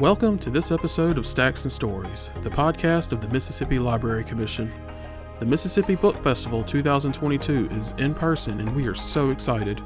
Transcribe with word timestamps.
Welcome 0.00 0.38
to 0.38 0.48
this 0.48 0.72
episode 0.72 1.18
of 1.18 1.26
Stacks 1.26 1.64
and 1.64 1.72
Stories, 1.72 2.30
the 2.40 2.48
podcast 2.48 3.12
of 3.12 3.20
the 3.20 3.28
Mississippi 3.28 3.78
Library 3.78 4.24
Commission. 4.24 4.72
The 5.40 5.44
Mississippi 5.44 5.94
Book 5.94 6.16
Festival 6.24 6.64
2022 6.64 7.68
is 7.72 7.92
in 7.98 8.14
person 8.14 8.60
and 8.60 8.74
we 8.74 8.86
are 8.86 8.94
so 8.94 9.28
excited. 9.28 9.78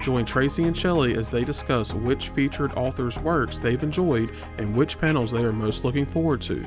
Join 0.00 0.24
Tracy 0.24 0.62
and 0.62 0.74
Shelley 0.74 1.14
as 1.18 1.30
they 1.30 1.44
discuss 1.44 1.92
which 1.92 2.30
featured 2.30 2.72
authors' 2.72 3.18
works 3.18 3.58
they've 3.58 3.82
enjoyed 3.82 4.34
and 4.56 4.74
which 4.74 4.98
panels 4.98 5.30
they 5.30 5.44
are 5.44 5.52
most 5.52 5.84
looking 5.84 6.06
forward 6.06 6.40
to. 6.40 6.64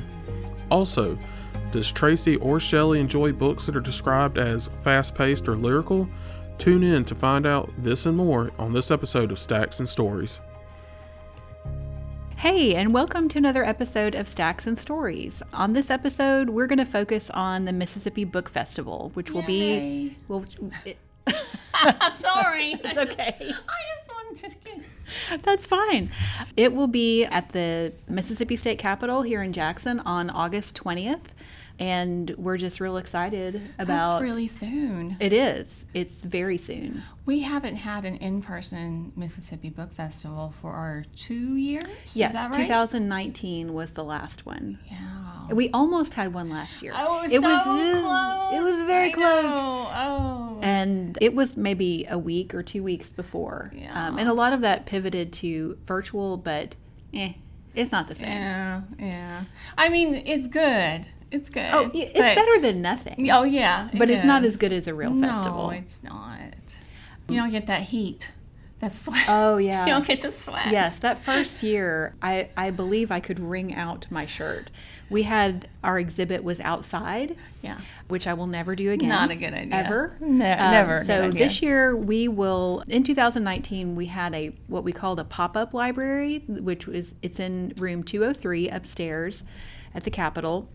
Also, 0.70 1.18
does 1.72 1.92
Tracy 1.92 2.36
or 2.36 2.60
Shelley 2.60 3.00
enjoy 3.00 3.32
books 3.32 3.66
that 3.66 3.76
are 3.76 3.82
described 3.82 4.38
as 4.38 4.70
fast 4.84 5.16
paced 5.16 5.48
or 5.48 5.56
lyrical? 5.56 6.08
Tune 6.60 6.84
in 6.84 7.06
to 7.06 7.16
find 7.16 7.48
out 7.48 7.74
this 7.80 8.06
and 8.06 8.16
more 8.16 8.52
on 8.60 8.72
this 8.72 8.92
episode 8.92 9.32
of 9.32 9.40
Stacks 9.40 9.80
and 9.80 9.90
Stories. 9.90 10.42
Hey, 12.38 12.76
and 12.76 12.94
welcome 12.94 13.30
to 13.30 13.40
another 13.40 13.64
episode 13.64 14.14
of 14.14 14.28
Stacks 14.28 14.68
and 14.68 14.78
Stories. 14.78 15.42
On 15.54 15.74
this 15.74 15.90
episode, 15.90 16.52
we're 16.52 16.68
going 16.68 16.78
to 16.78 16.86
focus 16.86 17.32
on 17.32 17.66
the 17.66 17.74
Mississippi 17.74 18.26
Book 18.26 18.48
Festival, 18.48 19.10
which 19.16 19.32
will 19.32 19.42
be. 19.42 20.16
Well, 20.28 20.46
it, 20.86 21.00
Sorry. 22.14 22.74
it's 22.84 23.00
okay. 23.00 23.36
I 23.40 23.80
just 23.96 24.10
wanted 24.14 24.52
to 24.52 24.58
get. 24.64 25.42
That's 25.42 25.66
fine. 25.66 26.12
It 26.56 26.76
will 26.76 26.88
be 26.88 27.26
at 27.26 27.50
the 27.50 27.94
Mississippi 28.08 28.56
State 28.56 28.78
Capitol 28.78 29.24
here 29.24 29.42
in 29.42 29.52
Jackson 29.52 30.00
on 30.02 30.30
August 30.30 30.76
20th. 30.76 31.26
And 31.80 32.32
we're 32.38 32.58
just 32.58 32.80
real 32.80 32.98
excited 32.98 33.62
about 33.78 34.20
That's 34.20 34.22
really 34.24 34.48
soon. 34.48 35.16
It 35.20 35.32
is. 35.32 35.86
It's 35.94 36.24
very 36.24 36.58
soon. 36.58 37.04
We 37.26 37.42
haven't 37.42 37.76
had 37.76 38.04
an 38.04 38.16
in-person 38.16 39.12
Mississippi 39.16 39.70
Book 39.70 39.94
Festival 39.94 40.54
for 40.60 40.72
our 40.72 41.06
two 41.16 41.56
years. 41.56 42.16
Yes, 42.16 42.30
Is 42.30 42.34
that 42.34 42.52
right? 42.52 42.62
2019 42.66 43.74
was 43.74 43.92
the 43.92 44.04
last 44.04 44.46
one. 44.46 44.80
Yeah. 44.90 45.54
We 45.54 45.70
almost 45.70 46.16
had 46.16 46.34
one 46.34 46.50
last 46.50 46.82
year. 46.82 46.94
Oh, 46.96 47.20
it 47.20 47.24
was 47.24 47.32
it 47.34 47.42
so 47.42 47.48
was 47.48 48.02
close. 48.02 48.54
It 48.54 48.64
was 48.66 48.88
very 48.88 49.10
I 49.10 49.12
close. 49.14 49.44
know. 49.44 49.88
Oh. 49.92 50.60
And 50.62 51.18
it 51.22 51.36
was 51.36 51.56
maybe 51.56 52.06
a 52.10 52.18
week 52.18 52.54
or 52.56 52.64
two 52.64 52.82
weeks 52.84 53.14
before. 53.14 53.72
Yeah. 53.76 54.08
Um, 54.08 54.18
and 54.18 54.28
a 54.28 54.34
lot 54.34 54.52
of 54.52 54.62
that 54.62 54.86
pivoted 54.86 55.32
to 55.34 55.78
virtual, 55.86 56.38
but 56.38 56.76
eh, 57.14 57.34
it's 57.76 57.92
not 57.92 58.08
the 58.08 58.16
same. 58.16 58.30
Yeah, 58.30 58.82
yeah. 59.00 59.44
I 59.78 59.90
mean, 59.90 60.16
it's 60.26 60.48
good. 60.48 61.08
It's 61.32 61.50
good. 61.50 61.70
Oh, 61.72 61.90
it's 61.94 62.14
but- 62.14 62.36
better 62.36 62.60
than 62.60 62.82
nothing. 62.82 63.30
Oh 63.32 63.44
yeah, 63.44 63.90
but 63.98 64.10
it 64.10 64.14
it's 64.14 64.24
not 64.24 64.44
as 64.46 64.56
good 64.58 64.72
as 64.72 64.88
a 64.88 64.94
real 64.94 65.12
no, 65.12 65.28
festival. 65.28 65.64
No, 65.68 65.70
it's 65.72 66.04
not. 66.04 66.54
You 67.30 67.38
don't 67.38 67.52
get 67.52 67.68
that 67.68 67.82
heat, 67.82 68.32
that 68.80 68.94
sweat. 68.94 69.26
Oh, 69.28 69.58
yeah. 69.58 69.86
You 69.86 69.92
don't 69.92 70.08
get 70.08 70.22
to 70.22 70.32
sweat. 70.32 70.68
Yes, 70.72 71.00
that 71.00 71.22
first 71.24 71.62
year, 71.62 72.16
I, 72.22 72.50
I 72.56 72.70
believe 72.72 73.12
I 73.12 73.20
could 73.20 73.40
wring 73.40 73.76
out 73.76 74.08
my 74.10 74.26
shirt. 74.26 74.72
We 75.10 75.24
had 75.24 75.68
our 75.84 76.00
exhibit 76.00 76.42
was 76.44 76.62
outside, 76.62 77.36
Yeah. 77.62 77.80
which 78.08 78.28
I 78.28 78.34
will 78.34 78.48
never 78.48 78.76
do 78.76 78.92
again. 78.92 79.10
Not 79.10 79.30
a 79.32 79.36
good 79.36 79.54
idea. 79.54 79.74
Ever. 79.76 80.16
Ne- 80.22 80.52
Um, 80.54 80.72
never 80.72 81.04
So 81.04 81.30
this 81.32 81.62
year 81.62 81.96
we 81.98 82.30
will. 82.30 82.84
In 82.88 83.04
2019, 83.04 83.96
we 83.98 84.06
had 84.06 84.34
a 84.34 84.54
what 84.68 84.86
we 84.86 84.94
called 84.94 85.20
a 85.20 85.26
pop-up 85.26 85.74
library, 85.74 86.44
which 86.48 86.88
was 86.88 87.14
it's 87.22 87.42
in 87.42 87.74
room 87.78 88.04
203 88.04 88.70
upstairs 88.70 89.44
at 89.94 90.06
the 90.06 90.12
Capitol. 90.12 90.70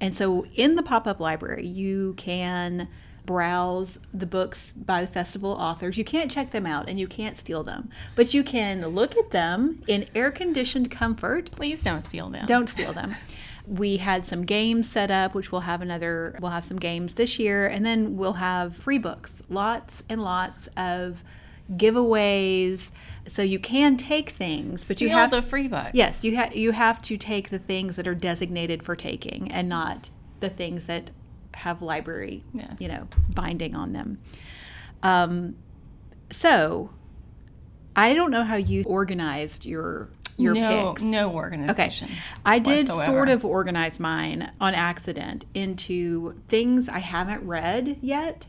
And 0.00 0.14
so 0.14 0.46
in 0.54 0.74
the 0.76 0.82
pop-up 0.82 1.20
library, 1.20 1.66
you 1.66 2.14
can 2.16 2.88
browse 3.26 3.98
the 4.14 4.26
books 4.26 4.72
by 4.74 5.02
the 5.02 5.06
festival 5.06 5.50
authors. 5.52 5.98
You 5.98 6.04
can't 6.04 6.30
check 6.30 6.50
them 6.50 6.64
out 6.64 6.88
and 6.88 6.98
you 6.98 7.06
can't 7.06 7.36
steal 7.36 7.62
them, 7.62 7.90
but 8.16 8.32
you 8.32 8.42
can 8.42 8.86
look 8.86 9.16
at 9.18 9.32
them 9.32 9.82
in 9.86 10.06
air-conditioned 10.14 10.90
comfort 10.90 11.50
Please 11.50 11.84
don't 11.84 12.00
steal 12.00 12.30
them. 12.30 12.46
don't 12.46 12.68
steal 12.68 12.92
them. 12.92 13.14
We 13.66 13.98
had 13.98 14.26
some 14.26 14.46
games 14.46 14.88
set 14.88 15.10
up, 15.10 15.34
which 15.34 15.52
we'll 15.52 15.60
have 15.60 15.82
another, 15.82 16.38
we'll 16.40 16.52
have 16.52 16.64
some 16.64 16.78
games 16.78 17.14
this 17.14 17.38
year, 17.38 17.66
and 17.66 17.84
then 17.84 18.16
we'll 18.16 18.32
have 18.34 18.74
free 18.74 18.96
books, 18.96 19.42
lots 19.50 20.04
and 20.08 20.22
lots 20.22 20.70
of 20.74 21.22
giveaways. 21.72 22.90
So 23.26 23.42
you 23.42 23.58
can 23.58 23.96
take 23.96 24.30
things, 24.30 24.88
but 24.88 25.00
you 25.00 25.10
have 25.10 25.30
the 25.30 25.42
free 25.42 25.68
books. 25.68 25.90
yes, 25.92 26.24
you 26.24 26.36
have 26.36 26.56
you 26.56 26.72
have 26.72 27.02
to 27.02 27.16
take 27.18 27.50
the 27.50 27.58
things 27.58 27.96
that 27.96 28.06
are 28.08 28.14
designated 28.14 28.82
for 28.82 28.96
taking, 28.96 29.50
and 29.52 29.68
not 29.68 30.08
the 30.40 30.48
things 30.48 30.86
that 30.86 31.10
have 31.54 31.82
library, 31.82 32.44
Yes. 32.54 32.80
you 32.80 32.88
know, 32.88 33.08
binding 33.34 33.74
on 33.74 33.92
them. 33.92 34.18
Um, 35.02 35.56
so 36.30 36.90
I 37.96 38.14
don't 38.14 38.30
know 38.30 38.44
how 38.44 38.56
you 38.56 38.84
organized 38.84 39.66
your 39.66 40.08
your 40.36 40.54
no, 40.54 40.90
picks. 40.92 41.02
no 41.02 41.28
Okay. 41.68 41.90
I 42.46 42.60
did 42.60 42.86
whatsoever. 42.86 43.10
sort 43.12 43.28
of 43.28 43.44
organize 43.44 43.98
mine 43.98 44.52
on 44.60 44.72
accident 44.72 45.44
into 45.52 46.40
things 46.48 46.88
I 46.88 47.00
haven't 47.00 47.44
read 47.44 47.98
yet. 48.00 48.46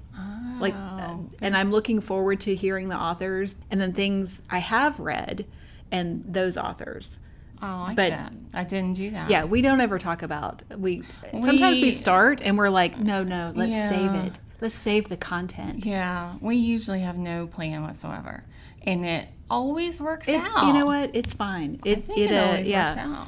Like 0.60 0.74
uh, 0.76 0.96
Oh, 1.12 1.30
and 1.42 1.56
I'm 1.56 1.70
looking 1.70 2.02
forward 2.02 2.42
to 2.42 2.56
hearing 2.56 2.90
the 2.90 2.96
authors 2.98 3.56
and 3.72 3.80
then 3.80 3.94
things 3.94 4.42
I 4.50 4.60
have 4.60 5.00
read 5.00 5.46
and 5.92 6.24
those 6.28 6.58
authors. 6.58 7.18
I 7.62 7.80
like 7.82 7.96
but- 7.96 8.10
that. 8.12 8.34
I 8.54 8.64
didn't 8.64 8.94
do 8.94 9.12
that. 9.12 9.30
Yeah, 9.30 9.44
we 9.46 9.62
don't 9.62 9.82
ever 9.82 9.98
talk 10.00 10.22
about 10.22 10.64
we, 10.78 11.04
sometimes 11.32 11.78
we 11.78 11.84
We- 11.84 11.92
start 11.92 12.42
and 12.42 12.58
we're 12.58 12.70
like, 12.70 12.98
no, 12.98 13.24
no, 13.24 13.52
let's 13.56 13.72
save 13.96 14.14
it. 14.26 14.40
Let's 14.62 14.76
save 14.76 15.08
the 15.08 15.18
content. 15.18 15.86
Yeah. 15.86 16.36
We 16.42 16.56
usually 16.58 17.00
have 17.02 17.18
no 17.18 17.48
plan 17.48 17.82
whatsoever, 17.82 18.44
and 18.86 19.06
it 19.06 19.30
always 19.50 20.02
works 20.02 20.28
It- 20.28 20.36
out. 20.36 20.68
you 20.68 20.74
know 20.74 20.86
what? 20.86 21.12
It's 21.14 21.32
fine. 21.34 21.80
It 21.86 22.10
it, 22.10 22.32
it, 22.32 22.32
uh, 22.32 22.62
yeah. 22.64 22.88
works 22.90 22.98
out. 22.98 23.28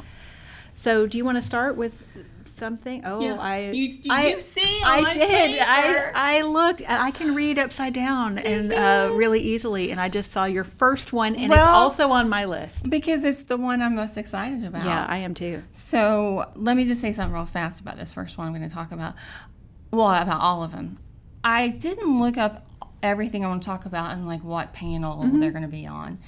So, 0.74 1.08
do 1.08 1.18
you 1.18 1.24
want 1.24 1.38
to 1.38 1.42
start 1.42 1.78
with 1.78 2.04
something? 2.48 3.04
Oh, 3.06 3.22
Yeah. 3.22 3.36
I 3.40 3.70
You- 3.72 3.86
you 4.04 4.12
I, 4.12 4.38
see 4.38 4.82
I 4.84 5.14
did. 5.14 5.60
I. 5.62 6.12
I 6.14 6.42
looked 6.42 6.82
and 6.82 6.92
I 7.02 7.12
can 7.12 7.36
read 7.36 7.58
upside 7.60 7.94
down 7.94 8.38
and 8.38 8.72
uh, 8.74 9.10
really 9.14 9.40
easily, 9.40 9.92
and 9.92 10.00
I 10.00 10.10
just 10.10 10.32
saw 10.32 10.46
your 10.46 10.64
first 10.64 11.14
one, 11.14 11.36
and 11.36 11.52
it's 11.52 11.62
also 11.62 12.10
on 12.12 12.30
my 12.30 12.46
list. 12.46 12.90
Because 12.90 13.24
it's 13.24 13.42
the 13.44 13.58
one 13.58 13.82
I'm 13.82 13.96
most 13.96 14.18
excited 14.18 14.64
about. 14.66 14.84
Yeah, 14.86 15.06
I 15.10 15.18
am 15.20 15.34
too. 15.34 15.64
So 15.72 16.52
let 16.56 16.78
me 16.78 16.86
just 16.86 17.02
say 17.02 17.12
something 17.12 17.34
real 17.34 17.46
fast 17.46 17.82
about 17.82 17.98
this 17.98 18.14
first 18.14 18.38
one 18.38 18.48
I'm 18.48 18.54
going 18.54 18.68
to 18.68 18.74
talk 18.74 18.92
about. 18.92 19.16
Well, 19.92 20.10
about 20.10 20.42
all 20.42 20.64
of 20.64 20.72
them. 20.72 20.98
I 21.44 21.70
didn't 21.70 22.20
look 22.20 22.38
up 22.38 22.66
everything 23.04 23.44
I 23.44 23.48
want 23.50 23.64
to 23.64 23.66
talk 23.66 23.86
about 23.86 24.12
and 24.12 24.28
like 24.28 24.44
what 24.44 24.74
panel 24.74 25.24
Mm-hmm. 25.24 25.40
they're 25.40 25.52
going 25.52 25.64
to 25.64 25.68
be 25.68 25.88
on. 25.88 26.20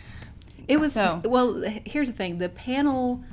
It 0.68 0.80
was 0.80 0.94
So- 0.94 1.22
well. 1.26 1.62
Here's 1.86 2.08
the 2.08 2.14
thing: 2.14 2.40
the 2.40 2.50
panel, 2.50 3.24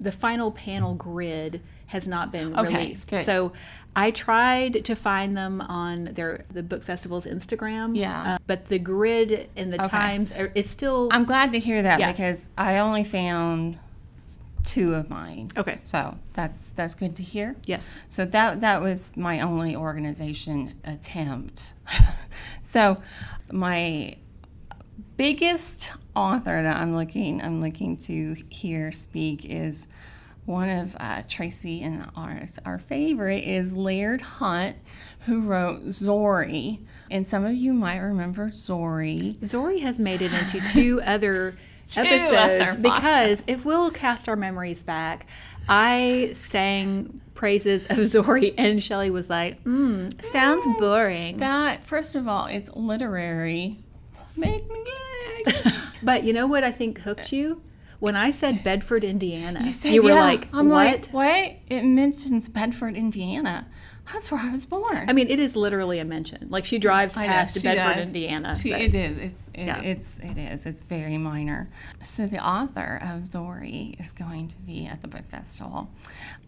the 0.00 0.12
final 0.12 0.50
panel 0.50 0.94
grid 0.94 1.60
has 1.86 2.06
not 2.08 2.32
been 2.32 2.58
Okay, 2.58 2.74
released. 2.84 3.08
good. 3.10 3.24
So, 3.24 3.52
I 3.98 4.10
tried 4.10 4.84
to 4.84 4.94
find 4.94 5.34
them 5.36 5.60
on 5.62 6.04
their 6.12 6.44
the 6.52 6.62
book 6.62 6.82
festival's 6.84 7.24
Instagram. 7.24 7.96
Yeah. 7.96 8.34
uh, 8.34 8.38
but 8.46 8.66
the 8.66 8.78
grid 8.78 9.48
and 9.56 9.72
the 9.72 9.80
Okay. 9.80 9.88
times 9.88 10.32
are, 10.32 10.52
it's 10.54 10.70
still 10.70 11.08
I'm 11.12 11.24
glad 11.24 11.52
to 11.52 11.58
hear 11.58 11.80
that 11.82 11.98
Yeah. 12.00 12.12
because 12.12 12.48
I 12.58 12.76
only 12.76 13.04
found 13.04 13.78
two 14.64 14.94
of 14.94 15.08
mine. 15.08 15.48
okay. 15.56 15.78
So 15.84 16.18
that's 16.34 16.70
that's 16.70 16.94
good 16.94 17.16
to 17.16 17.22
hear. 17.22 17.56
Yes. 17.64 17.82
So 18.10 18.26
that 18.26 18.60
that 18.60 18.82
was 18.82 19.10
my 19.16 19.40
only 19.40 19.74
organization 19.74 20.74
attempt. 20.84 21.72
so 22.62 23.00
my 23.50 24.16
biggest 25.16 25.92
author 26.14 26.62
that 26.62 26.76
I'm 26.76 26.94
looking 26.94 27.40
I'm 27.40 27.60
looking 27.60 27.96
to 27.98 28.36
hear 28.50 28.92
speak 28.92 29.44
is 29.46 29.88
one 30.46 30.68
of 30.68 30.96
uh, 30.98 31.22
Tracy 31.28 31.82
and 31.82 32.08
ours. 32.16 32.58
Our 32.64 32.78
favorite 32.78 33.44
is 33.44 33.76
Laird 33.76 34.20
Hunt, 34.22 34.76
who 35.20 35.42
wrote 35.42 35.84
Zorrie. 35.86 36.78
And 37.10 37.26
some 37.26 37.44
of 37.44 37.54
you 37.54 37.72
might 37.72 37.98
remember 37.98 38.50
Zorrie. 38.50 39.36
Zorrie 39.38 39.80
has 39.80 39.98
made 39.98 40.22
it 40.22 40.32
into 40.32 40.60
two 40.72 41.00
other 41.06 41.56
Two 41.88 42.00
episodes 42.00 42.34
other 42.66 42.78
because 42.80 43.64
we'll 43.64 43.92
cast 43.92 44.28
our 44.28 44.34
memories 44.34 44.82
back. 44.82 45.28
I 45.68 46.32
sang 46.34 47.20
praises 47.34 47.84
of 47.84 47.96
Zorrie, 47.98 48.54
and 48.58 48.82
Shelley 48.82 49.10
was 49.10 49.30
like, 49.30 49.62
mm, 49.62 50.20
"Sounds 50.24 50.66
boring." 50.78 51.36
That 51.36 51.86
first 51.86 52.16
of 52.16 52.26
all, 52.26 52.46
it's 52.46 52.74
literary. 52.74 53.78
Make 54.36 54.68
me 54.68 54.84
gag. 55.44 55.74
But 56.02 56.24
you 56.24 56.32
know 56.32 56.46
what 56.46 56.62
I 56.62 56.72
think 56.72 57.00
hooked 57.00 57.32
you? 57.32 57.62
When 57.98 58.16
I 58.16 58.30
said 58.30 58.62
Bedford, 58.62 59.04
Indiana, 59.04 59.60
you, 59.64 59.72
said, 59.72 59.98
were 60.00 60.10
yeah. 60.10 60.20
like, 60.20 60.48
I'm 60.52 60.68
"What?" 60.68 60.74
like, 60.74 61.06
what? 61.10 61.56
It 61.68 61.82
mentions 61.84 62.48
Bedford, 62.48 62.94
Indiana. 62.94 63.66
That's 64.12 64.30
where 64.30 64.40
I 64.40 64.50
was 64.52 64.64
born. 64.64 65.06
I 65.08 65.12
mean, 65.12 65.28
it 65.28 65.40
is 65.40 65.56
literally 65.56 65.98
a 65.98 66.04
mention. 66.04 66.46
Like 66.48 66.64
she 66.64 66.78
drives 66.78 67.16
I 67.16 67.26
know, 67.26 67.32
past 67.32 67.56
she 67.60 67.62
Bedford, 67.62 68.00
does. 68.00 68.08
Indiana. 68.08 68.54
She, 68.56 68.72
it 68.72 68.94
is. 68.94 69.18
It's 69.18 69.45
it, 69.56 69.66
Yeah. 69.66 69.80
it's 69.80 70.18
it 70.20 70.38
is. 70.38 70.66
It's 70.66 70.82
very 70.82 71.18
minor. 71.18 71.68
So 72.02 72.26
the 72.26 72.44
author 72.44 73.00
of 73.02 73.22
Zorrie 73.22 73.98
is 74.00 74.12
going 74.12 74.48
to 74.48 74.58
be 74.58 74.86
at 74.86 75.02
the 75.02 75.08
book 75.08 75.26
festival, 75.28 75.90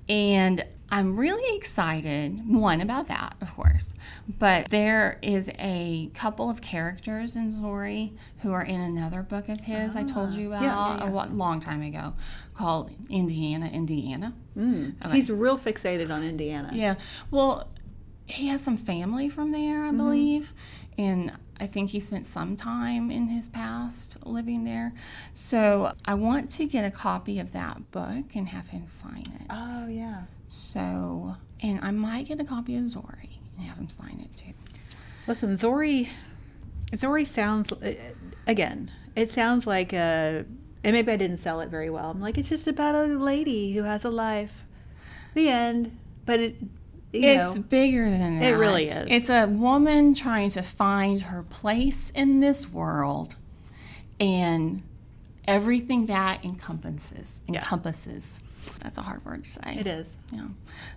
and 0.09 0.65
I'm 0.91 1.19
really 1.19 1.55
excited, 1.57 2.49
one, 2.49 2.81
about 2.81 3.09
that, 3.09 3.37
of 3.43 3.55
course, 3.55 3.93
but 4.39 4.71
there 4.71 5.19
is 5.21 5.51
a 5.59 6.11
couple 6.15 6.49
of 6.49 6.63
characters 6.63 7.37
in 7.37 7.53
Zorrie 7.53 8.13
who 8.39 8.53
are 8.53 8.63
in 8.63 8.81
another 8.81 9.23
book 9.23 9.51
of 9.51 9.61
his 9.61 9.97
I 9.97 10.05
told 10.05 10.31
ah. 10.33 10.37
you 10.37 10.49
about 10.49 10.63
yeah, 10.63 11.11
yeah. 11.11 11.27
a 11.27 11.29
long 11.29 11.61
time 11.61 11.83
ago 11.83 12.15
called 12.55 12.91
Indiana, 13.11 13.67
Indiana. 13.67 14.33
Mm. 14.57 15.13
He's 15.13 15.31
real 15.31 15.59
fixated 15.59 16.11
on 16.11 16.23
Indiana. 16.25 16.71
Yeah. 16.73 16.95
Well, 17.31 17.69
he 18.25 18.49
has 18.49 18.63
some 18.63 18.79
family 18.79 19.29
from 19.29 19.53
there, 19.53 19.85
I 19.85 19.89
mm-hmm. 19.89 19.99
believe. 19.99 20.55
And 20.97 21.33
I 21.61 21.67
think 21.67 21.91
he 21.91 22.01
spent 22.01 22.27
some 22.27 22.57
time 22.57 23.11
in 23.11 23.29
his 23.29 23.49
past 23.49 24.25
living 24.27 24.65
there. 24.65 24.93
So 25.33 25.93
I 26.05 26.15
want 26.15 26.51
to 26.53 26.67
get 26.67 26.85
a 26.85 26.91
copy 26.91 27.39
of 27.39 27.53
that 27.53 27.91
book 27.91 28.35
and 28.35 28.49
have 28.49 28.69
him 28.69 28.87
sign 28.87 29.25
it. 29.41 29.47
Oh 29.51 29.89
yeah. 29.89 30.23
So, 30.47 31.37
and 31.61 31.81
I 31.83 31.91
might 31.91 32.29
get 32.29 32.41
a 32.41 32.45
copy 32.45 32.77
of 32.77 32.85
Zorrie 32.85 33.39
and 33.57 33.67
have 33.67 33.77
him 33.77 33.89
sign 33.89 34.25
it 34.25 34.37
too. 34.37 34.53
Listen, 35.27 35.57
Zorrie. 35.57 36.09
Zorrie 36.93 37.27
sounds 37.27 37.73
uh, 37.73 37.95
again. 38.47 38.91
It 39.15 39.31
sounds 39.31 39.67
like 39.67 39.93
a. 39.93 40.45
And 40.85 40.95
maybe 40.95 41.11
I 41.11 41.17
didn't 41.17 41.39
sell 41.39 41.61
it 41.61 41.69
very 41.69 41.91
well. 41.91 42.11
I'm 42.11 42.21
like, 42.21 42.39
it's 42.39 42.49
just 42.49 42.69
about 42.69 42.95
a 42.95 43.05
lady 43.05 43.73
who 43.73 43.83
has 43.83 44.05
a 44.05 44.11
life. 44.11 44.65
The 45.35 45.49
end. 45.49 45.99
But 46.25 46.41
it. 46.41 46.57
It's 47.13 47.57
know, 47.57 47.63
bigger 47.63 48.05
than 48.05 48.41
that. 48.41 48.53
It 48.53 48.57
really 48.57 48.89
is. 48.89 49.07
It's 49.11 49.31
a 49.31 49.47
woman 49.47 50.15
trying 50.15 50.51
to 50.51 50.63
find 50.63 51.23
her 51.23 51.43
place 51.43 52.11
in 52.11 52.41
this 52.41 52.71
world 52.71 53.37
and 54.21 54.83
everything 55.47 56.07
that 56.07 56.45
encompasses. 56.45 57.41
Encompasses. 57.49 58.43
That's 58.81 58.99
a 58.99 59.03
hard 59.03 59.25
word 59.25 59.45
to 59.45 59.51
say. 59.51 59.77
it 59.79 59.87
is. 59.87 60.11
Yeah. 60.33 60.49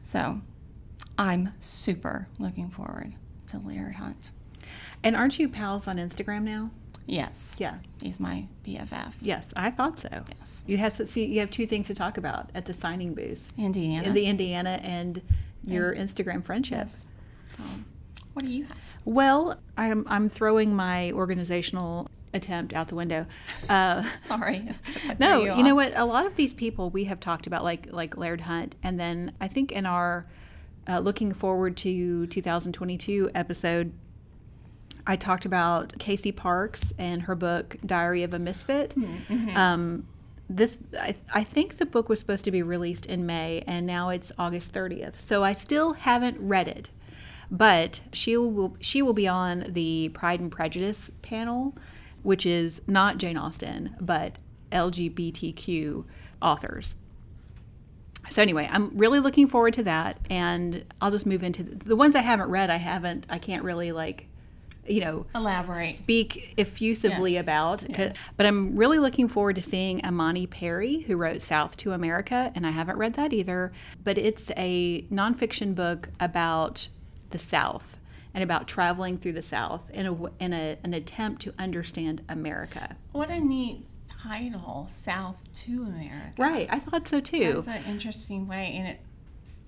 So 0.03 0.41
I'm 1.17 1.53
super 1.59 2.27
looking 2.39 2.69
forward 2.69 3.13
to 3.47 3.59
Laird 3.59 3.95
Hunt. 3.95 4.29
And 5.03 5.15
aren't 5.15 5.39
you 5.39 5.47
pals 5.49 5.87
on 5.87 5.97
Instagram 5.97 6.43
now? 6.43 6.71
Yes. 7.07 7.55
Yeah. 7.57 7.77
He's 8.01 8.19
my 8.19 8.45
BFF. 8.65 9.13
Yes, 9.21 9.53
I 9.57 9.71
thought 9.71 9.99
so. 9.99 10.23
Yes. 10.37 10.63
You 10.67 10.77
have 10.77 10.95
to 10.95 11.05
see. 11.05 11.25
You 11.25 11.39
have 11.39 11.51
two 11.51 11.65
things 11.65 11.87
to 11.87 11.95
talk 11.95 12.17
about 12.17 12.49
at 12.53 12.65
the 12.65 12.73
signing 12.73 13.13
booth: 13.13 13.51
Indiana. 13.57 14.11
the 14.11 14.25
Indiana 14.25 14.79
and 14.83 15.21
your 15.63 15.93
Instagram 15.95 16.43
friendships. 16.43 17.05
what 18.33 18.45
do 18.45 18.51
you 18.51 18.65
have? 18.65 18.77
Well, 19.05 19.59
I'm 19.77 20.05
I'm 20.07 20.29
throwing 20.29 20.75
my 20.75 21.11
organizational 21.11 22.09
attempt 22.33 22.73
out 22.73 22.87
the 22.87 22.95
window. 22.95 23.25
Uh, 23.67 24.03
Sorry. 24.25 24.63
it's 24.67 24.79
'cause 24.79 25.09
I 25.09 25.15
no, 25.19 25.43
you, 25.43 25.55
you 25.57 25.63
know 25.63 25.75
what? 25.75 25.93
A 25.95 26.05
lot 26.05 26.25
of 26.25 26.35
these 26.35 26.53
people 26.53 26.89
we 26.89 27.05
have 27.05 27.19
talked 27.19 27.47
about, 27.47 27.63
like 27.63 27.87
like 27.91 28.15
Laird 28.17 28.41
Hunt, 28.41 28.75
and 28.83 28.99
then 28.99 29.33
I 29.41 29.47
think 29.47 29.71
in 29.71 29.85
our 29.85 30.25
uh, 30.87 30.99
looking 30.99 31.31
forward 31.33 31.77
to 31.77 32.25
2022 32.27 33.31
episode, 33.35 33.91
I 35.05 35.15
talked 35.15 35.45
about 35.45 35.97
Casey 35.99 36.31
Parks 36.31 36.93
and 36.97 37.23
her 37.23 37.35
book 37.35 37.75
Diary 37.85 38.23
of 38.23 38.33
a 38.33 38.39
Misfit. 38.39 38.93
Um, 39.55 40.07
this 40.55 40.77
I, 40.99 41.15
I 41.33 41.43
think 41.43 41.77
the 41.77 41.85
book 41.85 42.09
was 42.09 42.19
supposed 42.19 42.45
to 42.45 42.51
be 42.51 42.61
released 42.61 43.05
in 43.05 43.25
May, 43.25 43.63
and 43.65 43.85
now 43.85 44.09
it's 44.09 44.31
August 44.37 44.73
30th. 44.73 45.21
So 45.21 45.43
I 45.43 45.53
still 45.53 45.93
haven't 45.93 46.37
read 46.39 46.67
it, 46.67 46.89
but 47.49 48.01
she 48.11 48.35
will 48.37 48.75
she 48.81 49.01
will 49.01 49.13
be 49.13 49.27
on 49.27 49.65
the 49.69 50.09
Pride 50.09 50.39
and 50.39 50.51
Prejudice 50.51 51.11
panel, 51.21 51.75
which 52.23 52.45
is 52.45 52.81
not 52.87 53.17
Jane 53.17 53.37
Austen, 53.37 53.95
but 53.99 54.37
LGBTQ 54.71 56.05
authors. 56.41 56.95
So 58.29 58.41
anyway, 58.41 58.69
I'm 58.71 58.95
really 58.97 59.19
looking 59.19 59.47
forward 59.47 59.73
to 59.75 59.83
that, 59.83 60.19
and 60.29 60.85
I'll 61.01 61.11
just 61.11 61.25
move 61.25 61.43
into 61.43 61.63
the, 61.63 61.75
the 61.75 61.95
ones 61.95 62.15
I 62.15 62.21
haven't 62.21 62.49
read. 62.49 62.69
I 62.69 62.77
haven't. 62.77 63.25
I 63.29 63.37
can't 63.37 63.63
really 63.63 63.91
like, 63.91 64.27
you 64.87 64.99
know, 65.01 65.25
Elaborate. 65.35 65.95
speak 65.97 66.53
effusively 66.57 67.33
Yes. 67.33 67.41
about. 67.41 67.85
'cause- 67.93 68.15
But 68.37 68.45
I'm 68.47 68.75
really 68.75 68.97
looking 68.99 69.27
forward 69.27 69.55
to 69.57 69.61
seeing 69.61 69.99
Imani 70.05 70.47
Perry, 70.47 71.01
who 71.01 71.15
wrote 71.17 71.41
South 71.41 71.77
to 71.77 71.93
America, 71.93 72.51
and 72.55 72.65
I 72.65 72.71
haven't 72.71 72.97
read 72.97 73.13
that 73.13 73.31
either. 73.33 73.71
But 74.03 74.17
it's 74.17 74.51
a 74.57 75.03
nonfiction 75.11 75.75
book 75.75 76.09
about 76.19 76.87
the 77.29 77.37
South 77.39 77.97
and 78.33 78.43
about 78.43 78.67
traveling 78.67 79.17
through 79.17 79.33
the 79.33 79.41
South 79.41 79.89
in 79.91 80.05
a 80.07 80.15
in 80.39 80.53
a, 80.53 80.77
an 80.83 80.93
attempt 80.93 81.41
to 81.43 81.53
understand 81.59 82.21
America. 82.27 82.95
What 83.11 83.29
a 83.29 83.39
neat 83.39 83.85
title, 84.07 84.87
South 84.89 85.51
to 85.53 85.83
America. 85.83 86.33
Right, 86.37 86.67
I 86.69 86.79
thought 86.79 87.07
so 87.07 87.19
too. 87.19 87.53
That's 87.55 87.67
an 87.67 87.83
interesting 87.87 88.47
way, 88.47 88.73
and 88.77 88.87
it 88.87 88.99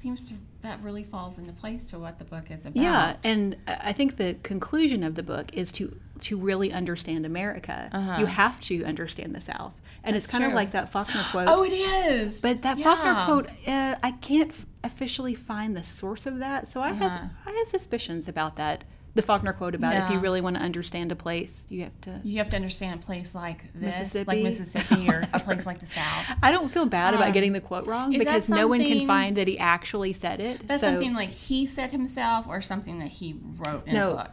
seems 0.04 0.28
to 0.30 0.34
that 0.62 0.82
really 0.82 1.04
falls 1.04 1.40
into 1.40 1.54
place 1.54 1.86
to 1.86 1.98
what 2.00 2.20
the 2.20 2.26
book 2.26 2.52
is 2.52 2.66
about. 2.66 2.82
Yeah, 2.84 3.16
and 3.24 3.56
I 3.68 3.78
I 3.90 3.94
think 3.94 4.18
the 4.18 4.36
conclusion 4.44 5.02
of 5.04 5.16
the 5.16 5.24
book 5.24 5.48
is 5.54 5.72
to 5.74 5.84
to 6.28 6.38
really 6.38 6.72
understand 6.72 7.26
America. 7.26 7.78
You 8.20 8.26
have 8.28 8.60
to 8.70 8.84
understand 8.86 9.34
the 9.34 9.42
South, 9.42 9.74
and 10.04 10.16
it's 10.16 10.28
kind 10.28 10.44
of 10.44 10.50
Uh-huh. 10.50 10.56
like 10.62 10.72
that 10.72 10.92
Faulkner 10.92 11.24
quote. 11.32 11.48
Oh, 11.48 11.64
it 11.64 11.74
is. 11.74 12.42
But 12.42 12.62
that 12.62 12.78
Faulkner 12.80 13.16
quote, 13.26 13.48
uh, 13.68 13.96
I 14.04 14.12
can't 14.30 14.52
f- 14.52 14.66
officially 14.84 15.36
find 15.36 15.76
the 15.76 15.84
source 15.84 16.26
of 16.26 16.40
that, 16.40 16.68
so 16.72 16.82
I 16.82 16.92
Uh-huh. 16.92 17.10
have 17.10 17.30
I 17.46 17.52
have 17.52 17.68
suspicions 17.68 18.28
about 18.28 18.56
that. 18.58 18.84
The 19.16 19.22
Faulkner 19.22 19.54
quote 19.54 19.76
about 19.76 19.94
if 19.96 20.10
you 20.10 20.18
really 20.20 20.42
want 20.42 20.56
to 20.56 20.62
understand 20.64 21.12
a 21.12 21.16
place, 21.16 21.68
you 21.70 21.84
have 21.84 22.02
to. 22.02 22.20
You 22.24 22.40
have 22.40 22.50
to 22.50 22.56
understand 22.56 23.00
a 23.02 23.06
place 23.06 23.36
like 23.36 23.72
this, 23.74 23.96
Mississippi. 24.00 24.26
like 24.26 24.44
Mississippi, 24.44 25.08
or 25.10 25.28
a 25.34 25.40
place 25.40 25.68
like 25.68 25.80
the 25.80 25.86
South. 25.86 26.26
I 26.42 26.52
don't 26.52 26.70
feel 26.72 26.88
bad 26.88 27.14
about 27.14 27.32
getting 27.34 27.54
the 27.54 27.62
quote 27.62 27.86
wrong 27.86 28.08
Um, 28.08 28.14
is 28.14 28.20
because 28.20 28.50
no 28.50 28.66
one 28.68 28.80
can 28.80 29.06
find 29.06 29.38
that 29.38 29.48
he 29.48 29.60
actually 29.60 30.14
said 30.14 30.40
it. 30.40 30.68
That's 30.68 30.82
so 30.82 30.88
something 30.90 31.14
like 31.14 31.30
he 31.30 31.68
said 31.68 31.92
himself, 31.92 32.48
or 32.48 32.60
something 32.62 32.98
that 33.00 33.10
he 33.10 33.36
wrote 33.58 33.86
in 33.88 33.94
No. 33.94 34.14
a 34.14 34.16
book. 34.16 34.32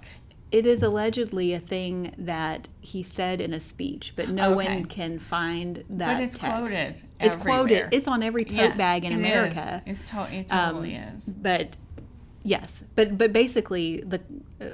it 0.50 0.64
is 0.66 0.82
allegedly 0.82 1.52
a 1.52 1.60
thing 1.60 2.12
that 2.18 2.68
he 2.80 3.02
said 3.02 3.40
in 3.40 3.52
a 3.52 3.60
speech, 3.60 4.14
but 4.16 4.28
no 4.30 4.52
Okay. 4.54 4.66
one 4.76 4.84
can 4.86 5.18
find 5.18 5.84
that. 5.90 6.14
But 6.16 6.22
it's 6.24 6.36
text. 6.38 6.56
quoted. 6.56 6.74
It's 7.20 7.36
everywhere. 7.36 7.42
quoted. 7.58 7.88
It's 7.92 8.08
on 8.08 8.22
every 8.22 8.44
tote 8.46 8.56
Yeah, 8.58 8.76
bag 8.76 9.04
in 9.04 9.12
it 9.12 9.16
is. 9.16 9.20
America. 9.20 9.82
It's 9.86 10.00
to- 10.10 10.26
it 10.34 10.50
Um, 10.52 10.70
totally 10.72 10.94
is. 10.94 11.26
But 11.34 11.76
yes, 12.42 12.84
but 12.94 13.16
but 13.18 13.32
basically 13.32 14.00
the 14.00 14.20
uh, 14.60 14.66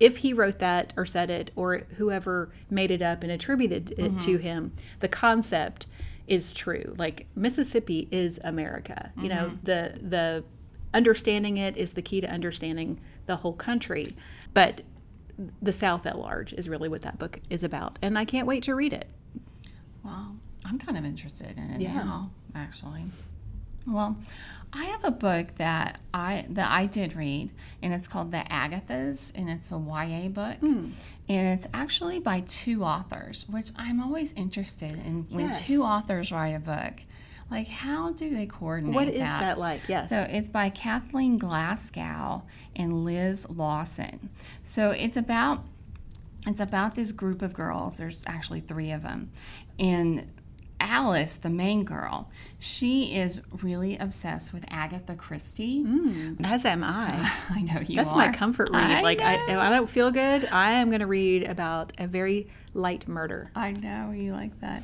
if 0.00 0.18
he 0.18 0.32
wrote 0.32 0.58
that 0.58 0.92
or 0.96 1.06
said 1.06 1.30
it 1.30 1.50
or 1.54 1.82
whoever 1.96 2.50
made 2.70 2.90
it 2.90 3.02
up 3.02 3.22
and 3.22 3.30
attributed 3.30 3.90
it 3.92 4.20
to 4.22 4.32
Mm-hmm. 4.34 4.42
him, 4.42 4.72
the 5.00 5.08
concept 5.08 5.86
is 6.26 6.52
true. 6.52 6.94
Like 6.98 7.26
Mississippi 7.36 8.08
is 8.10 8.40
America. 8.42 9.12
You 9.16 9.28
know, 9.28 9.44
Mm-hmm. 9.46 9.64
the 9.64 9.98
the 10.02 10.44
understanding 10.94 11.56
it 11.56 11.76
is 11.76 11.92
the 11.92 12.02
key 12.02 12.20
to 12.20 12.28
understanding 12.30 13.00
the 13.26 13.36
whole 13.36 13.52
country. 13.54 14.16
But 14.54 14.82
the 15.62 15.72
South 15.72 16.04
at 16.06 16.18
large 16.18 16.52
is 16.52 16.68
really 16.68 16.88
what 16.88 17.02
that 17.02 17.18
book 17.18 17.40
is 17.48 17.62
about, 17.64 17.98
and 18.02 18.18
I 18.18 18.24
can't 18.24 18.46
wait 18.46 18.62
to 18.64 18.74
read 18.74 18.92
it. 18.92 19.08
Well, 20.04 20.36
I'm 20.64 20.78
kind 20.78 20.98
of 20.98 21.04
interested 21.04 21.56
in 21.56 21.70
it 21.70 21.80
Yeah. 21.80 21.94
now, 21.94 22.30
actually. 22.54 23.04
Well, 23.86 24.16
I 24.72 24.84
have 24.86 25.04
a 25.04 25.10
book 25.10 25.56
that 25.56 26.00
I 26.14 26.46
that 26.50 26.70
I 26.70 26.86
did 26.86 27.14
read, 27.14 27.50
and 27.82 27.92
it's 27.92 28.08
called 28.08 28.30
The 28.32 28.38
Agathas, 28.50 29.32
and 29.34 29.50
it's 29.50 29.70
a 29.70 29.76
YA 29.78 30.28
book, 30.28 30.56
Hmm. 30.60 30.90
and 31.28 31.58
it's 31.58 31.66
actually 31.74 32.20
by 32.20 32.40
two 32.40 32.82
authors, 32.84 33.46
which 33.48 33.70
I'm 33.76 34.00
always 34.00 34.32
interested 34.32 34.92
in 34.92 35.26
when 35.30 35.46
Yes. 35.46 35.66
two 35.66 35.82
authors 35.82 36.32
write 36.32 36.54
a 36.54 36.58
book. 36.58 37.02
Like, 37.50 37.68
how 37.68 38.12
do 38.12 38.30
they 38.34 38.46
coordinate 38.46 38.94
What 38.94 39.08
is 39.08 39.18
that 39.18 39.58
like? 39.58 39.86
Yes. 39.88 40.08
so 40.08 40.20
it's 40.22 40.48
by 40.48 40.70
Kathleen 40.70 41.36
Glasgow 41.36 42.44
and 42.74 43.04
Liz 43.04 43.50
Lawson. 43.50 44.30
So 44.64 44.90
it's 44.92 45.16
about 45.18 45.64
it's 46.46 46.60
about 46.60 46.94
this 46.96 47.12
group 47.12 47.40
of 47.42 47.52
girls. 47.52 47.98
There's 47.98 48.24
actually 48.26 48.60
three 48.60 48.90
of 48.90 49.02
them, 49.02 49.30
and 49.78 50.26
Alice, 50.82 51.36
the 51.36 51.48
main 51.48 51.84
girl, 51.84 52.28
she 52.58 53.14
is 53.14 53.40
really 53.62 53.96
obsessed 53.96 54.52
with 54.52 54.64
Agatha 54.68 55.14
Christie. 55.14 55.84
Mm, 55.84 56.44
as 56.44 56.64
am 56.64 56.82
I. 56.82 57.32
I 57.50 57.62
know 57.62 57.80
you 57.80 57.96
That's 57.96 58.12
are. 58.12 58.16
my 58.16 58.32
comfort 58.32 58.70
read. 58.72 58.90
I 58.90 59.00
like 59.00 59.20
I, 59.20 59.34
if 59.34 59.56
I 59.56 59.70
don't 59.70 59.88
feel 59.88 60.10
good, 60.10 60.48
I 60.50 60.72
am 60.72 60.88
going 60.88 61.00
to 61.00 61.06
read 61.06 61.44
about 61.44 61.92
a 61.98 62.08
very 62.08 62.48
light 62.74 63.06
murder. 63.06 63.50
I 63.54 63.72
know 63.72 64.10
you 64.10 64.32
like 64.32 64.58
that. 64.60 64.82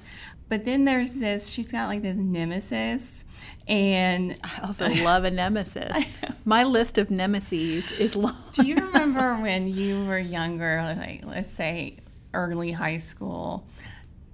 But 0.48 0.64
then 0.64 0.84
there's 0.84 1.12
this, 1.12 1.48
she's 1.48 1.70
got 1.70 1.88
like 1.88 2.02
this 2.02 2.16
nemesis, 2.16 3.24
and 3.66 4.36
I 4.42 4.66
also 4.66 4.88
love 4.88 5.24
a 5.24 5.30
nemesis. 5.30 5.92
My 6.44 6.64
list 6.64 6.96
of 6.96 7.10
nemesis 7.10 7.90
is 7.90 8.16
long. 8.16 8.36
Do 8.52 8.62
you 8.62 8.76
remember 8.76 9.34
when 9.42 9.68
you 9.68 10.06
were 10.06 10.18
younger, 10.18 10.80
like 10.96 11.24
let's 11.26 11.50
say 11.50 11.96
early 12.32 12.72
high 12.72 12.98
school? 12.98 13.66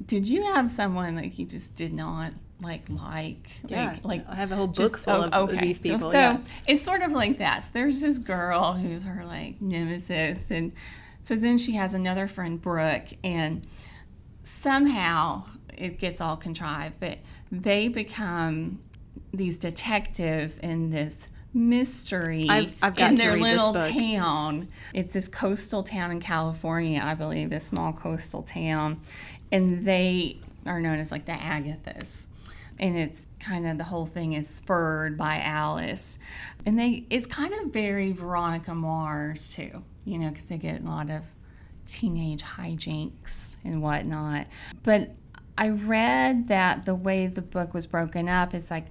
Did 0.05 0.29
you 0.29 0.43
have 0.55 0.71
someone 0.71 1.17
like 1.17 1.39
you 1.39 1.47
just 1.47 1.75
did 1.75 1.93
not 1.93 2.33
like 2.61 2.89
like 2.89 3.49
Yeah, 3.67 3.91
like 3.91 4.05
like 4.05 4.29
I 4.29 4.35
have 4.37 4.53
a 4.53 4.57
whole 4.57 4.69
just- 4.69 4.93
book 4.93 5.01
full 5.01 5.23
oh, 5.33 5.45
of 5.45 5.51
okay. 5.51 5.61
these 5.61 5.79
people. 5.79 6.11
So 6.11 6.19
yeah. 6.19 6.39
it's 6.67 6.83
sort 6.83 7.03
of 7.03 7.13
like 7.13 7.39
that. 7.39 7.65
So 7.65 7.71
there's 7.73 8.01
this 8.01 8.19
girl 8.19 8.73
who's 8.73 9.05
her 9.05 9.25
like 9.25 9.61
nemesis, 9.61 10.51
and 10.51 10.73
so 11.23 11.37
then 11.37 11.59
she 11.59 11.73
has 11.73 11.95
another 11.95 12.29
friend, 12.29 12.61
Brooke, 12.61 13.09
and 13.23 13.67
somehow 14.43 15.45
it 15.77 15.99
gets 15.99 16.21
all 16.21 16.37
contrived, 16.37 17.01
but 17.01 17.19
they 17.51 17.89
become 17.89 18.81
these 19.33 19.57
detectives 19.57 20.59
in 20.59 20.91
this 20.91 21.29
mystery 21.53 22.47
I've- 22.49 22.75
I've 22.83 22.97
got 22.97 23.11
in 23.11 23.15
their 23.17 23.37
little 23.37 23.75
town. 23.75 24.69
It's 24.93 25.15
this 25.15 25.29
coastal 25.29 25.85
town 25.85 26.11
in 26.11 26.21
California, 26.21 27.01
I 27.03 27.15
believe, 27.15 27.51
this 27.51 27.65
small 27.65 27.93
coastal 27.93 28.43
town, 28.43 29.01
and 29.53 29.85
they 29.85 30.39
are 30.67 30.81
known 30.81 30.99
as 30.99 31.13
like 31.13 31.27
the 31.27 31.33
Agathas. 31.33 32.27
And 32.79 32.97
it's 32.97 33.27
kind 33.39 33.69
of 33.69 33.79
the 33.79 33.85
whole 33.85 34.07
thing 34.07 34.33
is 34.33 34.49
spurred 34.49 35.17
by 35.17 35.41
Alice, 35.41 36.19
and 36.67 36.77
they 36.77 37.07
it's 37.09 37.27
kind 37.27 37.55
of 37.55 37.73
very 37.73 38.11
Veronica 38.11 38.75
Mars 38.75 39.55
too, 39.55 39.85
you 40.05 40.19
know, 40.19 40.31
because 40.31 40.49
they 40.49 40.59
get 40.59 40.81
a 40.81 40.85
lot 40.85 41.09
of 41.09 41.25
teenage 41.87 42.43
hijinks 42.43 43.57
and 43.65 43.81
whatnot. 43.81 44.49
But 44.83 45.13
I 45.57 45.69
read 45.69 46.49
that 46.49 46.85
the 46.85 46.95
way 46.95 47.29
the 47.29 47.43
book 47.43 47.75
was 47.75 47.87
broken 47.87 48.29
up 48.29 48.55
is 48.55 48.71
like 48.71 48.87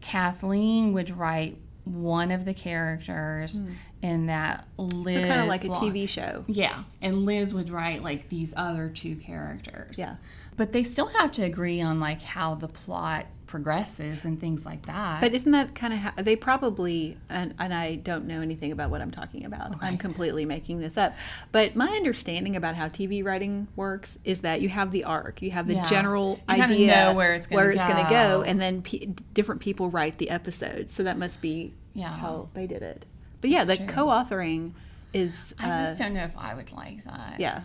Kathleen 0.00 0.92
would 0.92 1.10
write 1.10 1.58
one 1.84 2.30
of 2.30 2.44
the 2.44 2.54
characters, 2.54 3.58
hmm. 3.58 3.72
And 4.04 4.28
that 4.28 4.68
Liz 4.76 5.14
So 5.22 5.26
kind 5.26 5.40
of 5.40 5.46
like 5.48 5.64
a 5.64 5.68
TV 5.68 6.06
show. 6.06 6.44
yeah, 6.46 6.84
and 7.00 7.24
Liz 7.24 7.54
would 7.54 7.70
write 7.70 8.02
like 8.02 8.28
these 8.28 8.52
other 8.56 8.90
two 8.90 9.16
characters. 9.16 9.96
Yeah. 9.98 10.16
But 10.56 10.70
they 10.72 10.84
still 10.84 11.06
have 11.06 11.32
to 11.32 11.42
agree 11.42 11.80
on 11.80 11.98
like 11.98 12.22
how 12.22 12.54
the 12.54 12.68
plot 12.68 13.26
progresses 13.46 14.24
and 14.24 14.38
things 14.38 14.64
like 14.66 14.86
that. 14.86 15.20
But 15.20 15.34
isn't 15.34 15.50
that 15.52 15.74
kind 15.74 15.92
of 15.92 15.98
how 16.00 16.12
they 16.16 16.36
probably, 16.36 17.16
and, 17.28 17.54
and 17.58 17.72
I 17.74 17.96
don't 17.96 18.26
know 18.26 18.40
anything 18.40 18.70
about 18.70 18.90
what 18.90 19.00
I'm 19.00 19.10
talking 19.10 19.44
about. 19.46 19.74
I'm 19.80 19.96
completely 19.98 20.44
making 20.44 20.78
this 20.80 20.96
up. 20.96 21.14
But 21.50 21.74
my 21.74 21.88
understanding 21.88 22.54
about 22.56 22.74
how 22.76 22.88
TV 22.88 23.24
writing 23.24 23.66
works 23.74 24.16
is 24.22 24.42
that 24.42 24.60
you 24.60 24.68
have 24.68 24.92
the 24.92 25.04
arc, 25.04 25.42
you 25.42 25.50
have 25.50 25.66
the 25.66 25.74
Yeah. 25.74 25.86
general 25.88 26.38
You 26.48 26.62
idea 26.62 27.12
where 27.14 27.34
it's 27.34 27.48
it's 27.48 27.56
gonna 27.82 28.04
go. 28.04 28.38
go, 28.38 28.42
and 28.42 28.60
then 28.60 28.82
p- 28.82 29.14
different 29.32 29.60
people 29.60 29.88
write 29.90 30.18
the 30.18 30.30
episodes. 30.30 30.92
So 30.94 31.02
that 31.02 31.18
must 31.18 31.40
be 31.40 31.74
Yeah. 31.94 32.10
how 32.16 32.48
they 32.54 32.66
did 32.66 32.82
it. 32.82 33.06
But 33.44 33.50
yeah, 33.50 33.64
That's 33.64 33.78
the 33.78 33.86
true. 33.86 33.94
co-authoring 33.94 34.72
is 35.12 35.54
I 35.58 35.68
uh, 35.68 35.84
just 35.88 35.98
don't 35.98 36.14
know 36.14 36.24
if 36.24 36.34
I 36.34 36.54
would 36.54 36.72
like 36.72 37.04
that. 37.04 37.38
yeah. 37.38 37.60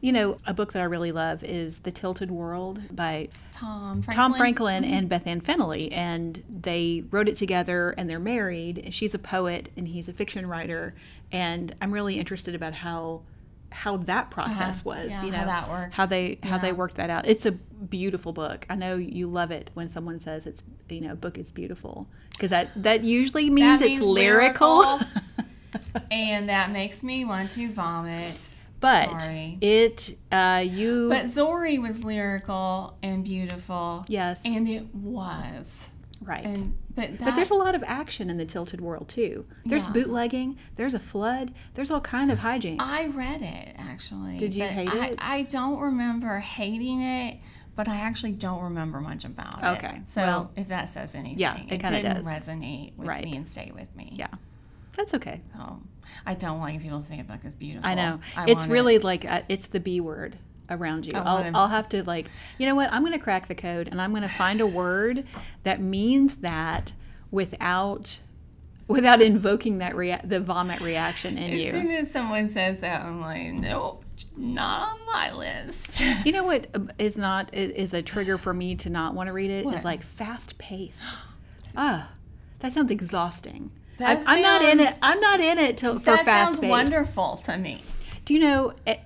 You 0.00 0.10
know, 0.10 0.38
a 0.44 0.52
book 0.52 0.72
that 0.72 0.82
I 0.82 0.86
really 0.86 1.12
love 1.12 1.44
is 1.44 1.78
The 1.78 1.92
Tilted 1.92 2.32
World 2.32 2.82
by 2.90 3.28
Tom 3.52 4.02
Franklin. 4.02 4.16
Tom 4.16 4.34
Franklin 4.34 4.84
and 4.84 5.08
Beth 5.08 5.24
Ann 5.28 5.40
Fennelly, 5.40 5.92
and 5.92 6.42
they 6.48 7.04
wrote 7.12 7.28
it 7.28 7.36
together, 7.36 7.94
and 7.96 8.10
they're 8.10 8.18
married. 8.18 8.88
She's 8.90 9.14
a 9.14 9.20
poet, 9.20 9.68
and 9.76 9.86
he's 9.86 10.08
a 10.08 10.12
fiction 10.12 10.48
writer, 10.48 10.96
and 11.30 11.76
I'm 11.80 11.92
really 11.92 12.18
interested 12.18 12.56
about 12.56 12.72
how 12.74 13.20
how 13.74 13.96
that 13.98 14.30
process 14.30 14.80
Uh-huh. 14.80 14.90
was. 15.02 15.10
Yeah, 15.10 15.24
you 15.24 15.30
know, 15.32 15.38
how 15.38 15.44
that 15.46 15.68
worked. 15.70 15.94
how 15.94 16.06
they 16.06 16.38
how 16.42 16.58
they 16.58 16.72
worked 16.72 16.94
that 16.96 17.10
out. 17.10 17.26
It's 17.26 17.44
a 17.44 17.52
beautiful 17.52 18.32
book. 18.32 18.64
I 18.70 18.74
know 18.76 18.96
you 18.96 19.26
love 19.26 19.50
it 19.50 19.70
when 19.74 19.88
someone 19.88 20.20
says 20.20 20.46
it's 20.46 20.62
you 20.88 21.00
know 21.00 21.14
book 21.14 21.36
is 21.38 21.50
beautiful 21.50 22.06
because 22.30 22.50
that 22.50 22.70
that 22.82 23.02
usually 23.04 23.50
means 23.50 23.80
That 23.80 23.86
it's 23.90 24.00
means 24.00 24.02
lyrical. 24.02 24.78
lyrical. 24.78 25.06
and 26.10 26.48
that 26.48 26.70
makes 26.70 27.02
me 27.02 27.24
want 27.24 27.50
to 27.52 27.70
vomit. 27.72 28.60
but 28.80 29.22
Sorry. 29.22 29.58
it 29.60 30.16
uh, 30.30 30.62
you 30.64 31.08
But 31.08 31.24
Zorrie 31.24 31.80
was 31.80 32.04
lyrical 32.04 32.96
and 33.02 33.24
beautiful. 33.24 34.04
yes 34.08 34.40
And 34.44 34.68
it 34.68 34.94
was. 34.94 35.88
right. 36.22 36.44
And 36.44 36.76
but 36.94 37.18
that, 37.18 37.24
But 37.24 37.34
there's 37.36 37.50
a 37.50 37.54
lot 37.54 37.74
of 37.74 37.82
action 37.86 38.30
in 38.30 38.36
the 38.36 38.44
tilted 38.44 38.80
world 38.80 39.08
too. 39.08 39.46
There's 39.64 39.84
Yeah. 39.86 39.92
bootlegging. 39.92 40.56
There's 40.76 40.94
a 40.94 40.98
flood. 41.00 41.52
There's 41.74 41.90
all 41.90 42.00
kind 42.00 42.30
of 42.30 42.38
hijinks. 42.40 42.76
I 42.80 43.06
read 43.06 43.42
it 43.42 43.74
actually. 43.78 44.36
Did 44.38 44.54
you 44.54 44.64
hate 44.64 44.88
I, 44.92 45.06
it? 45.08 45.16
I 45.18 45.42
don't 45.42 45.78
remember 45.80 46.38
hating 46.38 47.00
it, 47.02 47.38
but 47.76 47.88
I 47.88 47.96
actually 47.96 48.32
don't 48.32 48.62
remember 48.62 49.00
much 49.00 49.24
about 49.24 49.58
it. 49.62 49.66
Okay, 49.84 50.02
So 50.06 50.22
well, 50.22 50.50
if 50.56 50.68
that 50.68 50.88
says 50.88 51.14
anything, 51.14 51.38
yeah, 51.38 51.56
it 51.56 51.68
kinda 51.82 52.02
didn't 52.02 52.24
does. 52.24 52.26
resonate 52.48 52.96
with 52.96 53.08
Right. 53.08 53.24
me 53.24 53.36
and 53.36 53.46
stay 53.46 53.72
with 53.74 53.94
me. 53.96 54.10
yeah, 54.12 54.28
that's 54.96 55.14
okay. 55.14 55.40
So 55.56 55.80
I 56.24 56.34
don't 56.34 56.60
like 56.60 56.80
people 56.80 57.00
to 57.00 57.06
say 57.06 57.18
a 57.18 57.24
book 57.24 57.40
is 57.44 57.54
beautiful. 57.54 57.88
I 57.90 57.94
know. 57.94 58.20
I 58.36 58.48
it's 58.48 58.66
really 58.66 58.94
it- 58.96 59.04
like 59.04 59.24
uh 59.24 59.42
it's 59.48 59.66
the 59.66 59.80
B 59.80 60.00
word 60.00 60.36
around 60.74 61.06
you. 61.06 61.12
I 61.14 61.20
I'll, 61.20 61.38
it- 61.38 61.54
I'll 61.54 61.68
have 61.68 61.88
to 61.90 62.02
like, 62.04 62.26
you 62.58 62.66
know 62.66 62.74
what? 62.74 62.92
I'm 62.92 63.02
going 63.02 63.12
to 63.12 63.18
crack 63.18 63.48
the 63.48 63.54
code 63.54 63.88
and 63.88 64.00
I'm 64.00 64.10
going 64.10 64.22
to 64.22 64.28
find 64.28 64.60
a 64.60 64.66
word 64.66 65.24
that 65.62 65.80
means 65.80 66.36
that 66.36 66.92
without 67.30 68.18
without 68.86 69.22
invoking 69.22 69.78
that 69.78 69.96
rea- 69.96 70.20
the 70.24 70.40
vomit 70.40 70.80
reaction 70.80 71.38
in 71.38 71.52
As 71.54 71.62
you. 71.62 71.68
As 71.68 71.72
soon 71.72 71.90
as 71.90 72.10
someone 72.10 72.48
says 72.48 72.80
that, 72.82 73.02
I'm 73.02 73.20
like, 73.20 73.52
nope, 73.54 74.04
not 74.36 74.92
on 74.92 75.06
my 75.06 75.32
list. 75.32 76.00
you 76.24 76.32
know 76.32 76.44
what 76.44 76.66
uh, 76.74 77.10
not 77.16 77.52
is 77.54 77.94
a 77.94 78.02
trigger 78.02 78.36
for 78.36 78.52
me 78.52 78.74
to 78.76 78.90
not 78.90 79.14
want 79.14 79.28
to 79.28 79.32
read 79.32 79.50
it 79.50 79.66
is 79.66 79.84
like 79.84 80.02
fast 80.02 80.58
paced. 80.58 81.02
Ah, 81.76 82.10
that 82.60 82.72
sounds 82.72 82.90
exhausting. 82.90 83.70
That 83.98 84.18
I, 84.26 84.34
I'm 84.36 84.42
not 84.42 84.62
in 84.62 84.80
it. 84.80 84.94
I'm 85.02 85.20
not 85.20 85.40
in 85.40 85.58
it 85.58 85.78
to, 85.78 85.94
for 85.94 86.00
fast 86.00 86.24
paced. 86.24 86.26
that 86.26 86.50
sounds 86.56 86.60
wonderful 86.60 87.36
to 87.44 87.56
me. 87.56 87.82
Do 88.24 88.34
you 88.34 88.40
know? 88.40 88.74
eh, 88.86 88.96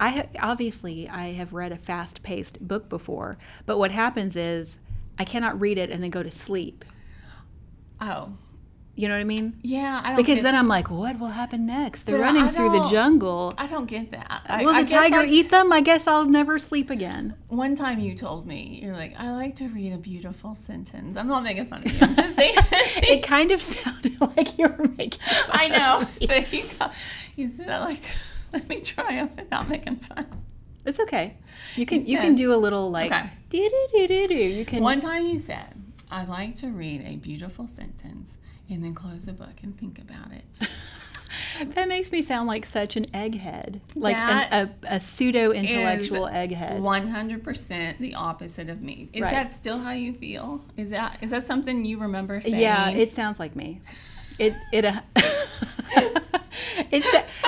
I 0.00 0.08
ha- 0.10 0.26
obviously 0.40 1.08
I 1.08 1.32
have 1.32 1.52
read 1.52 1.72
a 1.72 1.76
fast 1.76 2.22
paced 2.22 2.66
book 2.66 2.88
before, 2.88 3.36
but 3.66 3.78
what 3.78 3.90
happens 3.92 4.34
is 4.34 4.78
I 5.18 5.24
cannot 5.24 5.60
read 5.60 5.78
it 5.78 5.90
and 5.90 6.02
then 6.02 6.10
go 6.10 6.22
to 6.22 6.30
sleep. 6.30 6.84
Oh, 8.00 8.32
You 8.96 9.08
know 9.08 9.14
what 9.14 9.20
I 9.20 9.24
mean? 9.24 9.58
yeah. 9.62 10.00
I 10.02 10.08
don't 10.08 10.16
Because 10.16 10.40
then 10.42 10.54
I'm 10.54 10.68
like, 10.68 10.90
what 10.90 11.18
will 11.18 11.28
happen 11.28 11.66
next? 11.66 12.04
They're 12.04 12.16
But 12.18 12.22
running 12.24 12.48
through 12.48 12.70
the 12.70 12.88
jungle. 12.88 13.52
I 13.58 13.66
don't 13.66 13.84
get 13.86 14.10
that. 14.12 14.42
I, 14.46 14.64
Will 14.64 14.74
I 14.74 14.82
the 14.84 14.88
tiger 14.90 15.16
I- 15.20 15.26
eat 15.26 15.50
them? 15.50 15.70
I 15.72 15.80
guess 15.82 16.06
I'll 16.06 16.24
never 16.24 16.58
sleep 16.58 16.88
again. 16.90 17.34
One 17.48 17.74
time 17.76 18.00
you 18.00 18.14
told 18.14 18.46
me, 18.46 18.80
you're 18.82 18.94
like, 18.94 19.14
I 19.20 19.32
like 19.32 19.54
to 19.56 19.68
read 19.68 19.92
a 19.92 19.98
beautiful 19.98 20.54
sentence. 20.54 21.16
I'm 21.18 21.28
not 21.28 21.42
making 21.44 21.66
fun 21.66 21.84
of 21.84 21.92
you. 21.92 21.98
I'm 22.00 22.14
just 22.14 22.36
saying. 22.36 22.54
It 23.02 23.22
kind 23.22 23.50
of 23.50 23.60
sounded 23.62 24.18
like 24.36 24.58
you 24.58 24.68
were 24.68 24.88
making. 24.96 25.20
fun 25.20 25.50
I 25.50 25.68
know. 25.68 26.00
of 26.02 26.20
me. 26.20 26.26
But 26.26 26.52
you, 26.52 26.62
t- 26.62 26.76
you 27.36 27.48
said, 27.48 27.68
I 27.68 27.84
like 27.84 28.00
to, 28.02 28.10
let 28.52 28.68
me 28.68 28.80
try 28.80 29.20
it 29.22 29.30
without 29.36 29.68
making 29.68 29.96
fun. 29.96 30.26
It's 30.84 30.98
okay. 31.00 31.36
You 31.76 31.84
can 31.86 32.00
He 32.00 32.12
you 32.12 32.16
said- 32.18 32.24
can 32.24 32.34
do 32.34 32.54
a 32.54 32.56
little 32.56 32.90
like 32.90 33.12
Okay. 33.12 33.30
do 33.50 33.58
do 33.68 33.88
do 33.98 34.08
do 34.08 34.28
do. 34.28 34.34
You 34.34 34.64
can 34.64 34.82
One 34.82 35.00
time 35.00 35.26
you 35.26 35.38
said, 35.38 35.74
I 36.10 36.24
like 36.24 36.54
to 36.56 36.68
read 36.68 37.02
a 37.06 37.16
beautiful 37.16 37.68
sentence 37.68 38.38
and 38.68 38.82
then 38.84 38.94
close 38.94 39.28
a 39.28 39.32
book 39.32 39.62
and 39.62 39.76
think 39.78 39.98
about 39.98 40.32
it. 40.32 40.68
that 41.74 41.86
makes 41.88 42.10
me 42.10 42.22
sound 42.22 42.48
like 42.48 42.64
such 42.66 42.96
an 42.96 43.04
egghead, 43.06 43.80
like 43.94 44.16
an, 44.16 44.70
a, 44.88 44.94
a 44.96 45.00
pseudo 45.00 45.52
intellectual 45.52 46.26
egghead. 46.26 46.80
100% 46.80 47.98
the 47.98 48.14
opposite 48.14 48.68
of 48.70 48.80
me. 48.80 49.08
Is 49.12 49.22
Right. 49.22 49.30
that 49.32 49.52
still 49.52 49.78
how 49.78 49.90
you 49.92 50.12
feel? 50.14 50.64
Is 50.76 50.90
that 50.90 51.18
is 51.20 51.30
that 51.32 51.42
something 51.42 51.84
you 51.84 51.98
remember 51.98 52.40
saying? 52.40 52.58
Yeah, 52.60 52.90
it 52.90 53.12
sounds 53.12 53.38
like 53.38 53.54
me. 53.54 53.80
It 54.38 54.54
it. 54.72 54.84
Uh, 54.84 55.00
it's 56.90 57.06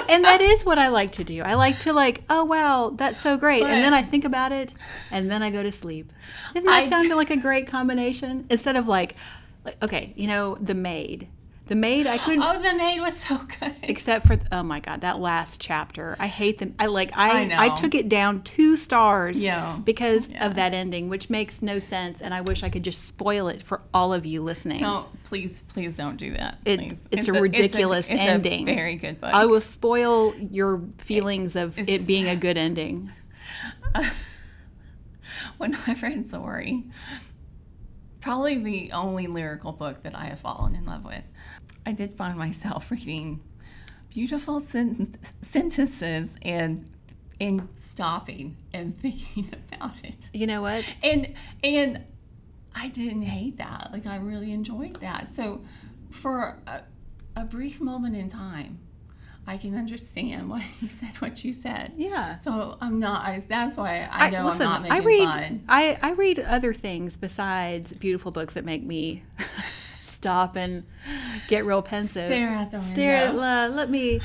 and 0.09 0.25
that 0.25 0.41
is 0.41 0.65
what 0.65 0.79
I 0.79 0.89
like 0.89 1.13
to 1.13 1.25
do. 1.25 1.43
I 1.43 1.55
like 1.55 1.79
to 1.81 1.93
like, 1.93 2.23
oh 2.29 2.45
wow, 2.45 2.93
that's 2.95 3.21
so 3.21 3.37
great, 3.37 3.63
and 3.63 3.83
then 3.83 3.95
I 3.95 4.03
think 4.03 4.25
about 4.25 4.53
it, 4.53 4.75
and 5.11 5.31
then 5.31 5.43
I 5.43 5.51
go 5.51 5.63
to 5.63 5.73
sleep. 5.73 6.13
Doesn't 6.55 6.69
that 6.69 6.85
I 6.85 6.89
sound 6.89 7.09
d- 7.09 7.15
like 7.15 7.31
a 7.31 7.37
great 7.37 7.67
combination? 7.67 8.47
Instead 8.51 8.77
of 8.77 8.89
like, 8.89 9.17
like, 9.65 9.83
okay, 9.83 10.13
you 10.17 10.27
know, 10.27 10.57
the 10.61 10.75
maid. 10.75 11.29
The 11.67 11.77
maid, 11.77 12.07
I 12.07 12.19
couldn't. 12.19 12.43
Oh, 12.43 12.61
the 12.61 12.77
maid 12.77 13.01
was 13.01 13.17
so 13.17 13.39
good. 13.61 13.75
except 13.83 14.27
for 14.27 14.37
oh 14.51 14.63
my 14.63 14.81
god 14.81 15.01
that 15.03 15.19
last 15.21 15.61
chapter 15.61 16.17
i 16.19 16.27
hate 16.27 16.59
them 16.59 16.75
i 16.79 16.87
like 16.87 17.11
i 17.17 17.45
I 17.51 17.67
i, 17.67 17.69
took 17.71 17.95
it 17.95 18.09
down 18.09 18.43
two 18.43 18.77
stars 18.77 19.39
Yeah. 19.41 19.79
because 19.85 20.29
Yeah. 20.29 20.47
of 20.47 20.57
that 20.57 20.75
ending 20.75 21.09
which 21.09 21.31
makes 21.31 21.63
no 21.63 21.79
sense 21.79 22.21
and 22.21 22.35
i 22.35 22.41
wish 22.41 22.63
i 22.63 22.69
could 22.69 22.83
just 22.83 23.05
spoil 23.05 23.49
it 23.49 23.63
for 23.63 23.81
all 23.95 24.13
of 24.13 24.27
you 24.27 24.43
listening 24.43 24.79
Don't 24.81 25.07
please, 25.25 25.65
please 25.69 25.97
don't 25.97 26.17
do 26.17 26.31
that. 26.33 26.59
It- 26.65 26.79
please. 26.81 27.09
it's 27.11 27.29
a 27.29 27.33
ridiculous 27.33 28.11
it's 28.11 28.21
ending. 28.21 28.69
A 28.69 28.75
very 28.75 28.97
good 28.97 29.21
book. 29.21 29.33
i 29.33 29.47
will 29.47 29.61
spoil 29.61 30.35
your 30.37 30.83
feelings 30.99 31.57
of 31.57 31.79
it 31.79 32.07
being 32.07 32.29
a 32.29 32.37
good 32.47 32.57
ending 32.59 33.11
when 35.59 35.75
I 35.75 35.95
read 36.03 36.27
Zorrie, 36.29 36.91
probably 38.21 38.59
the 38.59 38.93
only 38.93 39.27
lyrical 39.27 39.73
book 39.73 40.03
that 40.03 40.15
I 40.15 40.27
have 40.27 40.41
fallen 40.41 40.75
in 40.75 40.85
love 40.85 41.05
with, 41.05 41.25
I 41.87 41.93
did 41.93 42.15
find 42.15 42.37
myself 42.39 42.91
reading 42.91 43.41
beautiful 44.11 44.61
sen- 44.61 45.15
sentences 45.41 46.37
and 46.43 46.89
and 47.41 47.69
stopping 47.81 48.57
and 48.73 48.97
thinking 49.01 49.51
about 49.73 50.05
it. 50.05 50.29
you 50.33 50.47
know 50.47 50.63
what 50.63 50.85
And 51.03 51.33
and 51.65 52.05
I 52.75 52.89
didn't 52.89 53.23
hate 53.23 53.59
that. 53.59 53.91
Like 53.93 54.07
I 54.07 54.17
really 54.17 54.53
enjoyed 54.53 55.01
that. 55.01 55.35
So 55.35 55.63
for 56.11 56.59
a, 56.67 56.83
a 57.37 57.45
brief 57.45 57.81
moment 57.81 58.17
in 58.17 58.29
time, 58.29 58.79
I 59.47 59.57
can 59.59 59.75
understand 59.75 60.49
why 60.49 60.65
you 60.81 60.89
said 60.89 61.17
what 61.17 61.45
you 61.45 61.53
said. 61.53 61.93
yeah 61.97 62.39
So 62.39 62.79
I'm 62.81 62.99
not. 63.01 63.27
I, 63.27 63.41
that's 63.47 63.77
why 63.77 64.09
I 64.11 64.31
know 64.31 64.49
I, 64.49 64.53
am 64.53 64.59
not 64.59 64.83
making 64.83 64.97
I 64.97 65.05
read 65.05 65.25
fun. 65.25 65.65
I, 65.69 65.99
I 66.01 66.13
read 66.13 66.39
other 66.39 66.73
things 66.73 67.17
besides 67.17 67.93
beautiful 67.93 68.31
books 68.31 68.55
that 68.55 68.65
make 68.65 68.87
me 68.87 69.23
stop 70.23 70.55
and 70.55 70.85
get 71.49 71.67
real 71.67 71.83
pensive. 71.83 72.29
Stare 72.29 72.51
at 72.51 72.71
the 72.71 72.81
Stare 72.81 73.17
at 73.17 73.35
window. 73.35 73.75
let 73.77 73.91
me 73.91 74.21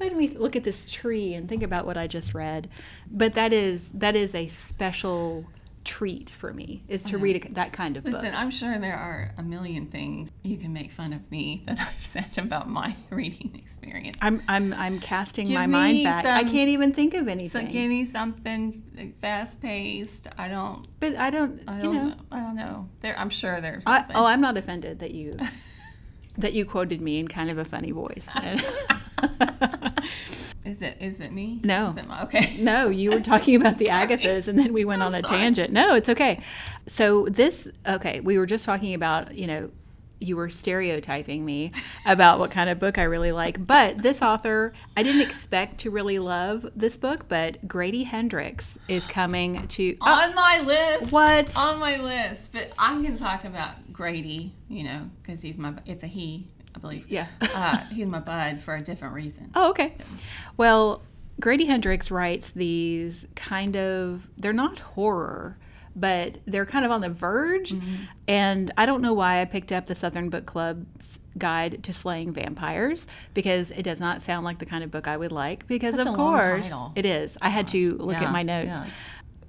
let 0.00 0.16
me 0.16 0.28
look 0.28 0.56
at 0.56 0.64
this 0.64 0.90
tree 0.90 1.34
and 1.34 1.48
think 1.48 1.62
about 1.62 1.86
what 1.86 1.96
I 1.96 2.08
just 2.08 2.34
read. 2.34 2.68
But 3.08 3.34
that 3.34 3.52
is 3.52 3.90
that 3.90 4.16
is 4.16 4.34
a 4.34 4.48
special 4.48 5.46
treat 5.90 6.30
for 6.30 6.54
me 6.54 6.84
is 6.86 7.02
to 7.02 7.16
uh-huh. 7.16 7.24
read 7.24 7.44
a, 7.44 7.52
that 7.54 7.72
kind 7.72 7.96
of 7.96 8.04
book. 8.04 8.12
Listen, 8.12 8.32
I'm 8.32 8.52
sure 8.52 8.78
there 8.78 8.94
are 8.94 9.34
a 9.36 9.42
million 9.42 9.86
things 9.86 10.30
you 10.44 10.56
can 10.56 10.72
make 10.72 10.92
fun 10.92 11.12
of 11.12 11.28
me 11.32 11.64
that 11.66 11.80
I've 11.80 12.06
said 12.06 12.38
about 12.38 12.70
my 12.70 12.94
reading 13.10 13.56
experience. 13.56 14.16
I'm 14.22 14.40
I'm 14.46 14.72
I'm 14.72 15.00
casting 15.00 15.48
Give 15.48 15.56
my 15.56 15.66
mind 15.66 16.04
back. 16.04 16.24
I 16.24 16.44
can't 16.44 16.68
even 16.68 16.92
think 16.92 17.14
of 17.14 17.26
anything. 17.26 17.66
So 17.66 17.72
give 17.72 17.88
me 17.88 18.04
something 18.04 19.16
fast 19.20 19.60
paced. 19.60 20.28
I 20.38 20.46
don't. 20.46 20.86
but 21.00 21.16
I 21.16 21.30
don't. 21.30 21.60
I 21.66 21.78
you 21.78 21.82
don't 21.82 21.94
know. 21.94 22.04
know. 22.04 22.16
I 22.30 22.38
don't 22.38 22.56
know. 22.56 22.88
There, 23.00 23.18
I'm 23.18 23.30
sure 23.30 23.60
there's 23.60 23.84
I, 23.84 24.06
oh, 24.14 24.26
I'm 24.26 24.40
not 24.40 24.56
offended 24.56 25.00
that 25.00 25.10
you 25.10 25.38
that 26.38 26.52
you 26.52 26.64
quoted 26.64 27.00
me 27.00 27.18
in 27.18 27.26
kind 27.26 27.50
of 27.50 27.58
a 27.58 27.64
funny 27.64 27.90
voice. 27.90 28.28
Is 30.70 30.82
it? 30.82 30.96
Is 31.00 31.20
it 31.20 31.32
me? 31.32 31.60
No. 31.64 31.88
Is 31.88 31.96
it 31.96 32.06
my, 32.06 32.22
okay. 32.22 32.56
no, 32.58 32.88
you 32.88 33.10
were 33.10 33.20
talking 33.20 33.56
about 33.56 33.78
the 33.78 33.86
Agathas, 33.90 34.48
and 34.48 34.58
then 34.58 34.72
we 34.72 34.84
went 34.84 35.02
on 35.02 35.14
a 35.14 35.20
sorry. 35.20 35.38
tangent. 35.38 35.72
No, 35.72 35.94
it's 35.94 36.08
okay. 36.08 36.40
So 36.86 37.26
this, 37.26 37.68
okay, 37.86 38.20
we 38.20 38.38
were 38.38 38.46
just 38.46 38.64
talking 38.64 38.94
about, 38.94 39.34
you 39.34 39.46
know, 39.46 39.70
you 40.22 40.36
were 40.36 40.50
stereotyping 40.50 41.44
me 41.44 41.72
about 42.06 42.38
what 42.38 42.50
kind 42.50 42.70
of 42.70 42.78
book 42.78 42.98
I 42.98 43.04
really 43.04 43.32
like. 43.32 43.66
But 43.66 44.02
this 44.02 44.22
author, 44.22 44.72
I 44.96 45.02
didn't 45.02 45.22
expect 45.22 45.78
to 45.78 45.90
really 45.90 46.18
love 46.18 46.70
this 46.76 46.96
book, 46.96 47.26
but 47.26 47.66
Grady 47.66 48.04
Hendrix 48.04 48.78
is 48.86 49.06
coming 49.06 49.66
to. 49.68 49.96
oh, 50.00 50.12
on 50.12 50.34
my 50.34 50.60
list. 50.60 51.12
What? 51.12 51.56
On 51.56 51.78
my 51.78 52.00
list. 52.00 52.52
But 52.52 52.72
I'm 52.78 53.02
going 53.02 53.14
to 53.14 53.20
talk 53.20 53.44
about 53.44 53.92
Grady, 53.92 54.54
you 54.68 54.84
know, 54.84 55.10
because 55.22 55.40
he's 55.40 55.58
my, 55.58 55.74
it's 55.86 56.04
a 56.04 56.06
he, 56.06 56.48
believe. 56.80 57.10
Yeah. 57.10 57.26
uh, 57.40 57.78
he's 57.92 58.06
my 58.06 58.20
bud 58.20 58.60
for 58.60 58.74
a 58.76 58.80
different 58.82 59.14
reason. 59.14 59.50
Oh, 59.54 59.70
okay. 59.70 59.94
Well, 60.56 61.02
Grady 61.40 61.64
Hendrix 61.66 62.10
writes 62.10 62.50
these 62.50 63.26
kind 63.34 63.76
of, 63.76 64.28
they're 64.36 64.52
not 64.52 64.80
horror, 64.80 65.56
but 65.96 66.38
they're 66.46 66.66
kind 66.66 66.84
of 66.84 66.90
on 66.90 67.00
the 67.00 67.08
verge. 67.10 67.70
Mm-hmm. 67.72 67.94
And 68.28 68.70
I 68.76 68.86
don't 68.86 69.02
know 69.02 69.12
why 69.14 69.40
I 69.40 69.44
picked 69.44 69.72
up 69.72 69.86
the 69.86 69.94
Southern 69.94 70.28
Book 70.28 70.46
Club's 70.46 71.18
guide 71.38 71.82
to 71.84 71.92
slaying 71.92 72.32
vampires 72.32 73.06
because 73.34 73.70
it 73.70 73.82
does 73.82 74.00
not 74.00 74.20
sound 74.20 74.44
like 74.44 74.58
the 74.58 74.66
kind 74.66 74.82
of 74.84 74.90
book 74.90 75.06
I 75.08 75.16
would 75.16 75.32
like 75.32 75.66
because 75.66 75.94
Such 75.94 76.06
of 76.06 76.14
course 76.14 76.70
it 76.96 77.06
is. 77.06 77.38
I 77.40 77.48
had 77.50 77.68
to 77.68 77.96
look 77.98 78.16
Yeah, 78.20 78.24
at 78.26 78.32
my 78.32 78.42
notes. 78.42 78.68
yeah. 78.72 78.86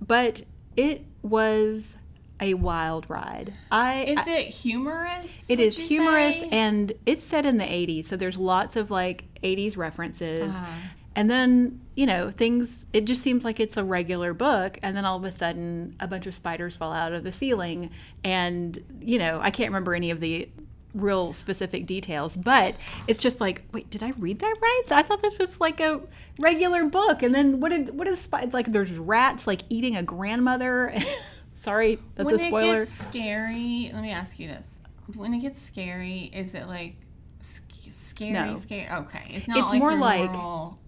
But 0.05 0.43
it 0.77 1.05
was 1.23 1.97
a 2.41 2.55
wild 2.55 3.05
ride. 3.09 3.53
I 3.71 4.03
Is 4.03 4.27
it 4.27 4.47
humorous? 4.47 5.49
it 5.49 5.59
is 5.59 5.77
humorous 5.77 6.39
say? 6.39 6.49
and 6.51 6.91
it's 7.05 7.23
set 7.23 7.45
in 7.45 7.57
the 7.57 7.65
80s, 7.65 8.05
so 8.05 8.17
there's 8.17 8.37
lots 8.37 8.75
of 8.75 8.89
like 8.91 9.25
80s 9.43 9.77
references. 9.77 10.53
Uh-huh. 10.55 10.71
And 11.15 11.29
then, 11.29 11.81
you 11.95 12.05
know, 12.05 12.31
things, 12.31 12.87
it 12.93 13.03
just 13.05 13.21
seems 13.21 13.43
like 13.43 13.59
it's 13.59 13.75
a 13.75 13.83
regular 13.83 14.33
book. 14.33 14.79
And 14.81 14.95
then 14.95 15.03
all 15.03 15.17
of 15.17 15.25
a 15.25 15.31
sudden, 15.31 15.95
a 15.99 16.07
bunch 16.07 16.25
of 16.25 16.33
spiders 16.33 16.75
fall 16.75 16.93
out 16.93 17.11
of 17.11 17.23
the 17.25 17.33
ceiling. 17.33 17.89
And, 18.23 18.81
you 19.01 19.19
know, 19.19 19.39
I 19.41 19.51
can't 19.51 19.69
remember 19.69 19.93
any 19.93 20.09
of 20.11 20.21
the 20.21 20.47
real 20.93 21.33
specific 21.33 21.85
details, 21.85 22.37
but 22.37 22.75
it's 23.07 23.19
just 23.19 23.41
like, 23.41 23.63
wait, 23.73 23.89
did 23.89 24.03
I 24.03 24.11
read 24.19 24.39
that 24.39 24.55
right? 24.61 24.83
I 24.91 25.01
thought 25.01 25.21
this 25.21 25.37
was 25.37 25.59
like 25.59 25.81
a 25.81 25.99
regular 26.39 26.85
book. 26.85 27.23
And 27.23 27.35
then 27.35 27.59
what 27.59 27.71
did, 27.71 27.97
what 27.97 28.07
is, 28.07 28.29
like, 28.53 28.67
there's 28.67 28.91
rats 28.93 29.47
like 29.47 29.63
eating 29.69 29.97
a 29.97 30.03
grandmother. 30.03 30.93
Sorry, 31.61 31.99
that's 32.15 32.25
when 32.25 32.35
a 32.35 32.37
spoiler. 32.47 32.61
When 32.67 32.75
it 32.75 32.79
gets 32.79 32.91
scary, 32.91 33.91
let 33.93 34.01
me 34.01 34.11
ask 34.11 34.39
you 34.39 34.47
this: 34.47 34.79
When 35.15 35.33
it 35.33 35.39
gets 35.39 35.61
scary, 35.61 36.31
is 36.33 36.55
it 36.55 36.67
like 36.67 36.95
sc- 37.39 37.63
scary? 37.91 38.31
No. 38.33 38.55
Scary. 38.57 38.89
Okay, 38.89 39.23
it's 39.29 39.47
not 39.47 39.57
It's 39.59 39.69
like 39.69 39.79
more 39.79 39.95
like- 39.95 40.31
normal- 40.31 40.79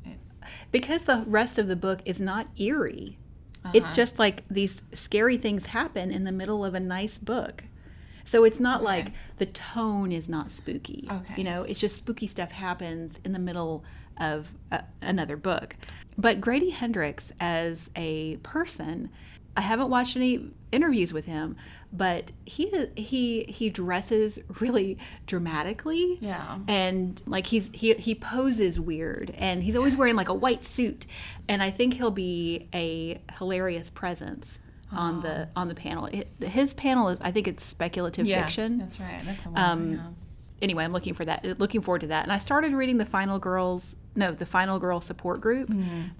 because 0.71 1.03
the 1.03 1.23
rest 1.27 1.57
of 1.57 1.67
the 1.67 1.75
book 1.75 2.01
is 2.05 2.19
not 2.19 2.47
eerie. 2.57 3.17
It's 3.73 3.85
Uh-huh. 3.85 3.95
just 3.95 4.19
like 4.19 4.43
these 4.49 4.83
scary 4.91 5.37
things 5.37 5.67
happen 5.67 6.11
in 6.11 6.25
the 6.25 6.31
middle 6.33 6.65
of 6.65 6.73
a 6.73 6.79
nice 6.81 7.17
book. 7.17 7.63
So 8.25 8.43
it's 8.43 8.59
not 8.59 8.83
like 8.83 9.11
the 9.37 9.45
tone 9.45 10.11
is 10.11 10.27
not 10.27 10.51
spooky. 10.51 11.07
Okay. 11.09 11.33
You 11.37 11.43
know, 11.43 11.63
it's 11.63 11.79
just 11.79 11.95
spooky 11.97 12.27
stuff 12.27 12.51
happens 12.51 13.19
in 13.23 13.31
the 13.33 13.39
middle 13.39 13.83
of 14.17 14.49
a, 14.71 14.83
another 15.01 15.37
book. 15.37 15.75
But 16.17 16.41
Grady 16.41 16.71
Hendrix 16.71 17.31
as 17.39 17.89
a 17.95 18.37
person, 18.37 19.09
I 19.55 19.61
haven't 19.61 19.89
watched 19.89 20.15
any 20.17 20.51
interviews 20.73 21.13
with 21.13 21.25
him, 21.25 21.55
but 21.91 22.31
he 22.45 22.87
he 22.95 23.43
he 23.43 23.69
dresses 23.69 24.39
really 24.59 24.97
dramatically 25.27 26.17
Yeah. 26.21 26.57
and 26.67 27.21
like 27.25 27.47
he's 27.47 27.69
he 27.73 27.93
he 27.95 28.15
poses 28.15 28.79
weird 28.79 29.33
and 29.37 29.63
he's 29.63 29.75
always 29.75 29.95
wearing 29.95 30.15
like 30.15 30.29
a 30.29 30.33
white 30.33 30.63
suit 30.63 31.05
and 31.47 31.61
i 31.61 31.69
think 31.69 31.93
he'll 31.95 32.11
be 32.11 32.67
a 32.73 33.21
hilarious 33.37 33.89
presence 33.89 34.59
on 34.91 35.21
the 35.21 35.49
on 35.55 35.67
the 35.67 35.75
panel 35.75 36.07
his 36.41 36.73
panel 36.73 37.09
is 37.09 37.17
i 37.21 37.31
think 37.31 37.47
it's 37.47 37.63
speculative 37.63 38.25
yeah, 38.27 38.43
fiction 38.43 38.77
That's 38.77 38.99
right. 38.99 39.21
That's 39.25 39.45
a 39.45 39.49
one. 39.49 39.61
Um, 39.61 39.91
yeah. 39.93 39.99
anyway 40.61 40.83
i'm 40.83 40.93
looking 40.93 41.13
for 41.15 41.25
that 41.25 41.59
looking 41.59 41.81
forward 41.81 42.01
to 42.01 42.07
that 42.07 42.23
and 42.23 42.31
i 42.31 42.37
started 42.37 42.73
reading 42.73 42.97
the 42.97 43.05
final 43.05 43.39
girls 43.39 43.95
no 44.15 44.31
the 44.31 44.45
final 44.45 44.79
girl 44.79 45.01
support 45.01 45.41
group 45.41 45.71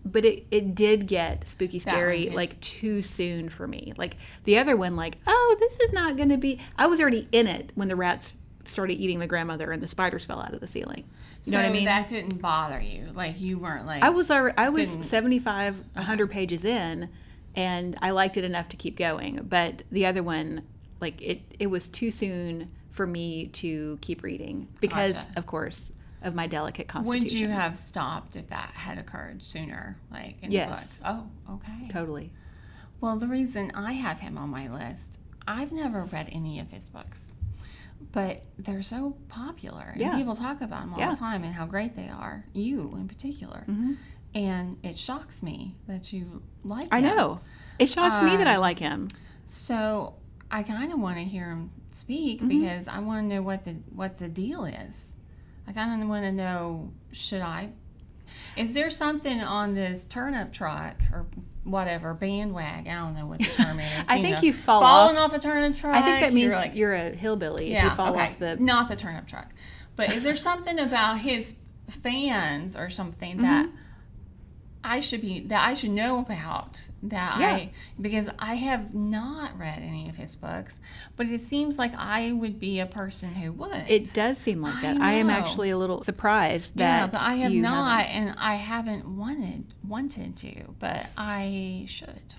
but 0.05 0.25
it, 0.25 0.45
it 0.51 0.73
did 0.75 1.07
get 1.07 1.47
spooky 1.47 1.79
Mm-hmm. 1.79 1.89
Scary 1.89 2.29
like 2.29 2.59
too 2.59 3.01
soon 3.01 3.49
for 3.49 3.67
me 3.67 3.93
like 3.97 4.17
the 4.45 4.57
other 4.57 4.75
one 4.75 4.95
like 4.95 5.17
oh 5.27 5.55
this 5.59 5.79
is 5.79 5.91
not 5.93 6.15
going 6.17 6.29
to 6.29 6.37
be 6.37 6.59
i 6.77 6.85
was 6.87 6.99
already 7.01 7.27
in 7.31 7.47
it 7.47 7.71
when 7.75 7.87
the 7.87 7.95
rats 7.95 8.33
started 8.65 8.93
eating 8.95 9.19
the 9.19 9.27
grandmother 9.27 9.71
and 9.71 9.81
the 9.83 9.87
spiders 9.87 10.23
fell 10.25 10.39
out 10.39 10.53
of 10.53 10.59
the 10.61 10.67
ceiling 10.67 11.03
you 11.43 11.51
know 11.51 11.57
so 11.57 11.57
what 11.57 11.65
i 11.65 11.69
mean 11.73 11.85
that 11.85 12.07
didn't 12.07 12.41
bother 12.41 12.79
you. 12.79 13.07
Like 13.13 13.41
you 13.41 13.57
weren't 13.59 13.85
like 13.85 14.01
i 14.03 14.09
was 14.09 14.29
alre- 14.29 14.53
i 14.57 14.69
was 14.69 14.87
Didn't- 14.89 15.03
75 15.03 15.75
100 15.93 16.31
pages 16.31 16.63
in 16.65 17.09
and 17.55 17.97
i 18.01 18.11
liked 18.11 18.37
it 18.37 18.43
enough 18.43 18.69
to 18.69 18.77
keep 18.77 18.97
going 18.97 19.41
but 19.49 19.83
the 19.91 20.05
other 20.05 20.23
one 20.23 20.63
like 21.01 21.21
it 21.21 21.41
it 21.59 21.67
was 21.67 21.89
too 21.89 22.09
soon 22.11 22.71
for 22.91 23.05
me 23.05 23.47
to 23.47 23.97
keep 24.01 24.23
reading 24.23 24.67
because 24.79 25.13
Gotcha. 25.13 25.29
of 25.35 25.45
course 25.45 25.91
of 26.23 26.33
my 26.35 26.47
delicate 26.47 26.87
constitution 26.87 27.23
Would 27.23 27.31
you 27.33 27.47
have 27.49 27.77
stopped 27.77 28.35
if 28.35 28.47
that 28.49 28.71
had 28.73 28.97
occurred 28.97 29.43
sooner, 29.43 29.97
like 30.11 30.35
in 30.41 30.51
Yes. 30.51 30.97
the 30.97 31.03
book? 31.03 31.29
Oh, 31.49 31.53
okay. 31.55 31.87
totally 31.89 32.31
Well, 33.01 33.17
the 33.17 33.27
reason 33.27 33.71
I 33.75 33.93
have 33.93 34.19
him 34.21 34.37
on 34.37 34.49
my 34.49 34.67
list, 34.69 35.19
I've 35.47 35.71
never 35.73 36.03
read 36.05 36.29
any 36.31 36.59
of 36.59 36.71
his 36.71 36.87
books, 36.87 37.33
but 38.13 38.43
they're 38.57 38.81
so 38.81 39.17
popular, 39.27 39.89
and 39.91 39.99
Yeah. 40.01 40.15
people 40.17 40.35
talk 40.35 40.61
about 40.61 40.81
them 40.81 40.93
all 40.93 40.99
Yeah. 40.99 41.11
the 41.11 41.17
time 41.17 41.43
and 41.43 41.53
how 41.53 41.65
great 41.65 41.95
they 41.95 42.07
are. 42.09 42.45
You 42.53 42.93
in 42.95 43.07
particular, 43.09 43.65
mm-hmm. 43.67 43.93
and 44.33 44.79
it 44.83 44.97
shocks 44.97 45.43
me 45.43 45.75
that 45.87 46.13
you 46.13 46.41
like. 46.63 46.83
Him. 46.85 46.89
I 46.93 46.99
him. 47.01 47.15
know 47.17 47.39
it 47.79 47.87
shocks 47.89 48.21
me 48.23 48.37
that 48.37 48.47
i 48.47 48.55
Um, 48.55 48.61
like 48.61 48.79
him 48.79 49.09
So 49.45 50.15
I 50.49 50.63
kind 50.63 50.93
of 50.93 50.99
want 50.99 51.17
to 51.17 51.23
hear 51.23 51.49
him 51.49 51.71
speak 51.91 52.47
because 52.47 52.87
I 52.87 52.99
want 52.99 53.23
to 53.27 53.35
know 53.35 53.41
what 53.41 53.65
the 53.65 53.73
what 53.93 54.17
the 54.19 54.29
deal 54.29 54.63
is. 54.65 55.13
I 55.67 55.71
kind 55.71 56.01
of 56.01 56.09
want 56.09 56.23
to 56.23 56.31
know 56.31 56.91
should 57.11 57.41
I? 57.41 57.69
Is 58.57 58.73
there 58.73 58.89
something 58.89 59.41
on 59.41 59.75
this 59.75 60.05
turnip 60.05 60.51
truck 60.51 60.97
or 61.11 61.25
whatever 61.63 62.13
bandwagon? 62.13 62.91
I 62.91 62.95
don't 63.05 63.15
know 63.15 63.27
what 63.27 63.39
the 63.39 63.45
term 63.63 63.79
is. 63.79 64.09
I 64.09 64.21
think 64.21 64.37
know, 64.37 64.41
you 64.41 64.53
fall 64.53 64.81
falling 64.81 65.17
off. 65.17 65.33
a 65.33 65.39
turnip 65.39 65.75
truck. 65.75 65.95
i 65.95 66.01
think 66.01 66.19
that 66.21 66.33
means 66.33 66.47
you're 66.47 66.55
like, 66.55 66.75
you're 66.75 66.93
a 66.93 67.09
hillbilly 67.11 67.67
if 67.67 67.71
yeah, 67.73 67.89
you 67.89 67.95
fall 67.95 68.13
okay, 68.13 68.27
off 68.27 68.39
the 68.39 68.55
not 68.57 68.89
the 68.89 68.95
turnip 68.95 69.27
truck. 69.27 69.51
But 69.95 70.13
is 70.13 70.23
there 70.23 70.35
something 70.35 70.79
about 70.79 71.19
his 71.19 71.53
fans 71.89 72.75
or 72.75 72.89
something 72.89 73.37
that 73.37 73.67
Mm-hmm. 73.67 73.77
I 74.83 74.99
should 74.99 75.21
be 75.21 75.39
that 75.47 75.65
I 75.67 75.73
should 75.75 75.91
know 75.91 76.19
about 76.19 76.81
that 77.03 77.39
Yeah. 77.39 77.53
I 77.55 77.71
because 78.01 78.29
I 78.37 78.55
have 78.55 78.93
not 78.93 79.57
read 79.57 79.81
any 79.81 80.09
of 80.09 80.17
his 80.17 80.35
books, 80.35 80.79
but 81.15 81.27
it 81.27 81.39
seems 81.41 81.79
like 81.79 81.93
I 81.97 82.31
would 82.33 82.59
be 82.59 82.79
a 82.79 82.85
person 82.85 83.33
who 83.33 83.51
would. 83.53 83.85
it 83.87 84.13
does 84.13 84.37
seem 84.37 84.61
like 84.61 84.75
I 84.75 84.81
that 84.93 85.01
i, 85.01 85.13
am 85.13 85.29
actually 85.29 85.69
a 85.69 85.77
little 85.77 86.03
surprised 86.03 86.75
that 86.77 86.99
yeah, 86.99 87.07
but 87.07 87.21
I 87.21 87.35
have 87.35 87.53
not, 87.53 88.05
haven't. 88.05 88.27
and 88.29 88.35
I 88.39 88.55
haven't 88.55 89.05
wanted 89.07 89.65
wanted 89.87 90.35
to, 90.37 90.75
but 90.79 91.07
I 91.17 91.85
should. 91.87 92.35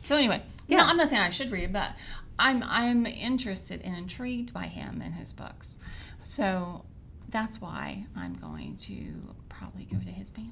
So 0.00 0.16
anyway, 0.16 0.42
Yeah. 0.66 0.78
no, 0.78 0.84
I'm 0.86 0.96
not 0.96 1.08
saying 1.08 1.22
I 1.22 1.30
should 1.30 1.50
read 1.50 1.72
but 1.72 1.92
I'm 2.38 2.62
I'm 2.66 3.06
interested 3.06 3.80
and 3.82 3.96
intrigued 3.96 4.52
by 4.52 4.66
him 4.66 5.00
and 5.04 5.14
his 5.14 5.32
books. 5.32 5.76
So 6.22 6.84
that's 7.28 7.60
why 7.60 8.06
I'm 8.16 8.34
going 8.34 8.76
to 8.82 9.34
probably 9.48 9.84
go 9.84 9.98
to 9.98 10.10
his 10.10 10.30
panel. 10.30 10.50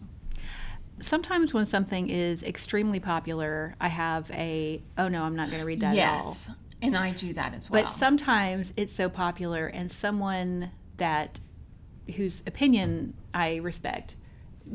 Sometimes 1.01 1.53
when 1.55 1.67
something 1.67 2.09
is 2.09 2.43
extremely 2.43 3.01
popular, 3.01 3.75
I 3.81 3.89
have 3.89 4.31
a 4.33 4.83
oh 4.99 5.09
no, 5.09 5.23
I'm 5.25 5.37
not 5.37 5.49
going 5.49 5.61
to 5.61 5.67
read 5.67 5.81
that 5.81 5.97
at 5.97 6.15
all. 6.21 6.29
yes, 6.29 6.51
and 6.81 6.97
I 6.97 7.11
do 7.13 7.33
that 7.35 7.55
as 7.55 7.71
well. 7.71 7.83
But 7.83 7.91
sometimes 7.91 8.73
it's 8.77 8.93
so 8.93 9.09
popular, 9.09 9.67
and 9.67 9.91
someone 9.91 10.71
that 10.99 11.41
whose 12.17 12.43
opinion 12.47 13.15
I 13.33 13.57
respect 13.57 14.17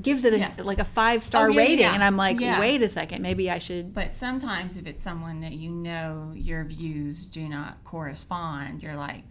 gives 0.02 0.24
it 0.26 0.34
a, 0.34 0.40
Yeah. 0.40 0.52
like 0.60 0.80
a 0.80 0.86
five 0.86 1.24
star 1.24 1.48
Oh, 1.48 1.52
yeah, 1.52 1.58
rating, 1.60 1.80
yeah. 1.80 1.94
and 1.94 2.04
I'm 2.04 2.18
like, 2.18 2.40
wait 2.40 2.82
a 2.82 2.90
second, 2.90 3.22
maybe 3.22 3.50
I 3.50 3.60
should. 3.60 3.94
But 3.94 4.16
sometimes 4.16 4.76
if 4.78 4.86
it's 4.86 5.02
someone 5.02 5.42
that 5.42 5.54
you 5.54 5.70
know 5.72 6.34
your 6.36 6.64
views 6.66 7.26
do 7.28 7.48
not 7.48 7.84
correspond, 7.86 8.84
you're 8.84 8.96
like, 8.98 9.24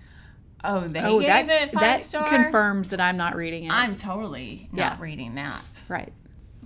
oh, 0.65 0.81
they 0.89 1.01
Oh, 1.03 1.19
gave 1.21 1.29
that 1.29 1.51
it 1.51 1.73
five 1.73 1.81
that 1.83 2.01
star. 2.01 2.29
confirms 2.29 2.89
that 2.91 3.01
I'm 3.01 3.17
not 3.19 3.37
reading 3.37 3.65
it. 3.65 3.73
I'm 3.73 3.97
totally 3.97 4.69
not 4.73 4.99
reading 5.01 5.35
that. 5.35 5.83
right. 5.89 6.13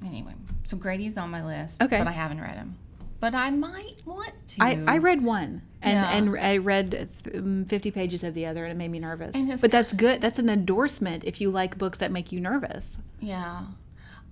Anyway, 0.05 0.35
so 0.65 0.77
Grady's 0.77 1.17
on 1.19 1.31
my 1.31 1.43
list, 1.45 1.83
Okay. 1.83 1.99
but 1.99 2.07
I 2.09 2.13
haven't 2.13 2.41
read 2.41 2.55
him. 2.57 2.77
but 3.21 3.35
I 3.35 3.51
might 3.51 3.97
want 4.07 4.33
to. 4.49 4.63
I, 4.63 4.83
I 4.87 4.97
read 4.99 5.23
one 5.23 5.61
and, 5.83 5.93
Yeah. 5.93 6.11
and 6.11 6.39
I 6.39 6.57
read 6.57 7.09
um, 7.35 7.67
50 7.67 7.91
pages 7.91 8.25
of 8.25 8.33
the 8.35 8.47
other 8.47 8.65
and 8.65 8.73
it 8.73 8.77
made 8.77 8.91
me 8.91 8.99
nervous. 8.99 9.37
But 9.61 9.71
that's 9.71 9.93
good. 9.93 10.21
That's 10.23 10.39
an 10.39 10.49
endorsement 10.49 11.25
if 11.25 11.39
you 11.41 11.51
like 11.51 11.77
books 11.77 11.99
that 11.99 12.11
make 12.11 12.33
you 12.33 12.41
nervous. 12.41 12.97
Yeah. 13.21 13.67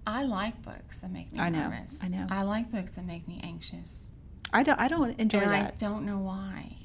I 0.07 0.23
like 0.25 0.63
books 0.63 1.01
that 1.01 1.13
make 1.13 1.33
me 1.33 1.39
I 1.39 1.51
know, 1.51 1.69
nervous. 1.69 2.03
I 2.03 2.09
know. 2.09 2.27
I 2.31 2.43
like 2.45 2.73
books 2.73 2.97
that 2.97 3.05
make 3.05 3.29
me 3.29 3.41
anxious. 3.45 4.11
I 4.55 4.63
don't 4.63 4.81
I 4.81 4.89
don't 4.89 5.21
enjoy 5.21 5.41
and 5.41 5.51
I 5.51 5.71
don't 5.79 6.07
know 6.07 6.17
why. 6.19 6.77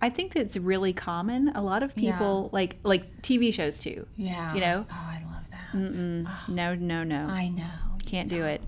I 0.00 0.10
think 0.10 0.32
that's 0.34 0.56
really 0.56 0.92
common. 0.92 1.48
A 1.56 1.60
lot 1.62 1.82
of 1.82 1.92
people 1.96 2.50
like 2.52 2.76
like 2.84 3.20
TV 3.22 3.52
shows 3.52 3.80
too. 3.80 4.06
Yeah. 4.16 4.54
You 4.54 4.60
know? 4.60 4.86
Oh, 4.88 4.94
I 4.96 5.24
love 5.24 5.50
that. 5.50 6.48
No, 6.48 6.76
no, 6.76 7.02
no. 7.02 7.26
I 7.26 7.48
know. 7.48 7.64
Can't 8.08 8.28
do 8.28 8.44
it. 8.44 8.62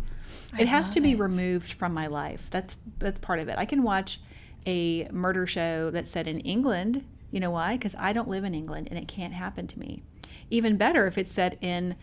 I 0.53 0.62
It 0.62 0.68
has 0.68 0.90
to 0.90 1.00
be 1.00 1.12
it. 1.12 1.18
removed 1.18 1.72
from 1.72 1.92
my 1.94 2.07
life. 2.07 2.48
That's 2.50 2.76
that's 2.98 3.18
part 3.18 3.38
of 3.40 3.48
it. 3.48 3.57
I 3.59 3.64
can 3.64 3.83
watch 3.83 4.20
a 4.66 5.09
murder 5.11 5.46
show 5.46 5.90
that's 5.90 6.11
set 6.11 6.29
in 6.29 6.40
England. 6.40 7.05
You 7.31 7.40
know 7.40 7.50
why? 7.50 7.74
Because 7.74 7.94
I 7.98 8.12
don't 8.12 8.29
live 8.29 8.44
in 8.44 8.55
England 8.55 8.88
and 8.90 8.98
it 8.98 9.09
can't 9.09 9.33
happen 9.35 9.66
to 9.68 9.79
me. 9.79 10.03
Even 10.50 10.76
better 10.76 11.07
if 11.07 11.16
it's 11.16 11.33
set 11.33 11.57
in 11.61 11.94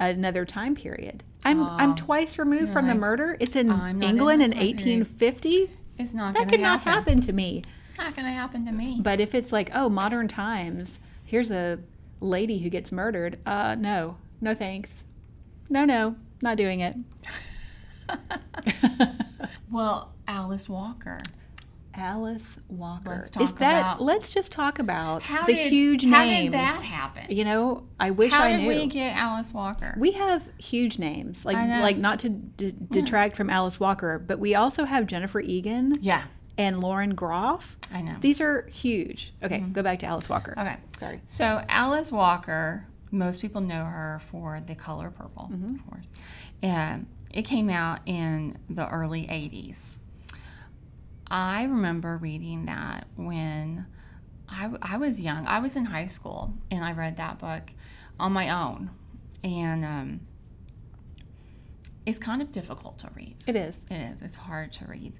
another 0.00 0.44
time 0.44 0.74
period. 0.74 1.22
I'm 1.44 1.62
I'm 1.62 1.90
Oh, 1.92 1.94
twice 1.96 2.38
removed 2.38 2.72
from 2.72 2.86
the 2.86 2.94
murder. 2.94 3.36
It's 3.40 3.54
in 3.56 3.70
I'm 3.70 4.02
in 4.02 4.08
England 4.10 4.42
in 4.42 4.52
period. 4.52 4.76
1850. 4.80 5.70
It's 5.98 6.14
not 6.14 6.34
That 6.34 6.48
could 6.48 6.60
not 6.60 6.80
happen. 6.80 6.92
happen 6.92 7.20
to 7.22 7.32
me. 7.32 7.62
It's 7.90 7.98
not 7.98 8.16
going 8.16 8.26
to 8.26 8.32
happen 8.32 8.64
to 8.66 8.72
me. 8.72 8.98
But 9.00 9.20
if 9.20 9.34
it's 9.36 9.52
like, 9.52 9.70
oh, 9.72 9.88
modern 9.88 10.26
times, 10.26 10.98
here's 11.24 11.52
a 11.52 11.78
lady 12.20 12.58
who 12.58 12.68
gets 12.70 12.90
murdered. 12.90 13.38
Uh, 13.46 13.76
no, 13.78 14.16
no 14.40 14.54
thanks. 14.56 15.04
No, 15.70 15.84
no, 15.84 16.16
not 16.44 16.56
doing 16.56 16.80
it. 16.80 16.94
well, 19.70 20.12
Alice 20.28 20.68
Walker. 20.68 21.18
Alice 21.96 22.58
Walker. 22.68 23.10
Let's 23.10 23.36
Is 23.36 23.52
that? 23.54 23.80
about- 23.80 24.02
let's 24.02 24.32
just 24.32 24.50
talk 24.52 24.78
about 24.78 25.22
How 25.22 25.44
the 25.46 25.54
did, 25.54 25.72
huge 25.72 26.04
how 26.04 26.24
names. 26.24 26.46
did 26.46 26.54
that 26.54 26.82
happen? 26.82 27.24
You 27.28 27.44
know, 27.44 27.84
I 28.00 28.10
wish 28.10 28.32
how 28.32 28.44
I 28.44 28.56
did 28.56 28.66
we 28.66 28.86
get 28.86 29.16
Alice 29.16 29.52
Walker? 29.52 29.94
We 29.98 30.12
have 30.12 30.48
huge 30.58 30.98
names, 30.98 31.44
like 31.44 31.56
I 31.56 31.66
know. 31.66 31.80
like 31.80 31.96
not 31.96 32.18
to 32.20 32.28
d- 32.28 32.72
mm. 32.72 32.90
detract 32.90 33.36
from 33.36 33.48
Alice 33.48 33.78
Walker, 33.78 34.18
but 34.18 34.38
we 34.38 34.54
also 34.54 34.84
have 34.84 35.06
Jennifer 35.06 35.40
Egan 35.40 35.94
yeah, 36.00 36.24
and 36.58 36.80
Lauren 36.80 37.14
Groff. 37.14 37.76
I 37.92 38.00
know. 38.02 38.16
These 38.20 38.40
are 38.40 38.66
huge. 38.72 39.32
Okay, 39.42 39.58
mm-hmm. 39.58 39.72
go 39.72 39.82
back 39.82 40.00
to 40.00 40.06
Alice 40.06 40.28
Walker. 40.28 40.54
Okay. 40.58 40.76
Sorry. 40.98 41.20
So 41.24 41.64
Alice 41.68 42.10
Walker, 42.10 42.86
most 43.14 43.40
people 43.40 43.60
know 43.60 43.84
her 43.84 44.20
for 44.30 44.60
The 44.66 44.74
Color 44.74 45.10
Purple, 45.10 45.48
Mm-hmm. 45.52 45.74
of 45.76 45.86
course. 45.88 46.04
And 46.62 47.06
it 47.32 47.42
came 47.42 47.70
out 47.70 48.00
in 48.06 48.58
the 48.68 48.88
early 48.90 49.22
80s. 49.26 49.98
I 51.30 51.64
remember 51.64 52.16
reading 52.16 52.66
that 52.66 53.06
when 53.16 53.86
I, 54.48 54.70
I 54.82 54.96
was 54.98 55.20
young. 55.20 55.46
I 55.46 55.58
was 55.60 55.74
in 55.76 55.86
high 55.86 56.06
school 56.06 56.52
and 56.70 56.84
I 56.84 56.92
read 56.92 57.16
that 57.16 57.38
book 57.38 57.70
on 58.20 58.32
my 58.32 58.50
own. 58.50 58.90
And 59.42 59.84
um, 59.84 60.20
it's 62.06 62.18
kind 62.18 62.42
of 62.42 62.52
difficult 62.52 62.98
to 62.98 63.10
read. 63.14 63.36
It 63.46 63.56
is. 63.56 63.78
It 63.90 63.94
is. 63.96 64.22
It's 64.22 64.36
hard 64.36 64.72
to 64.74 64.86
read. 64.86 65.14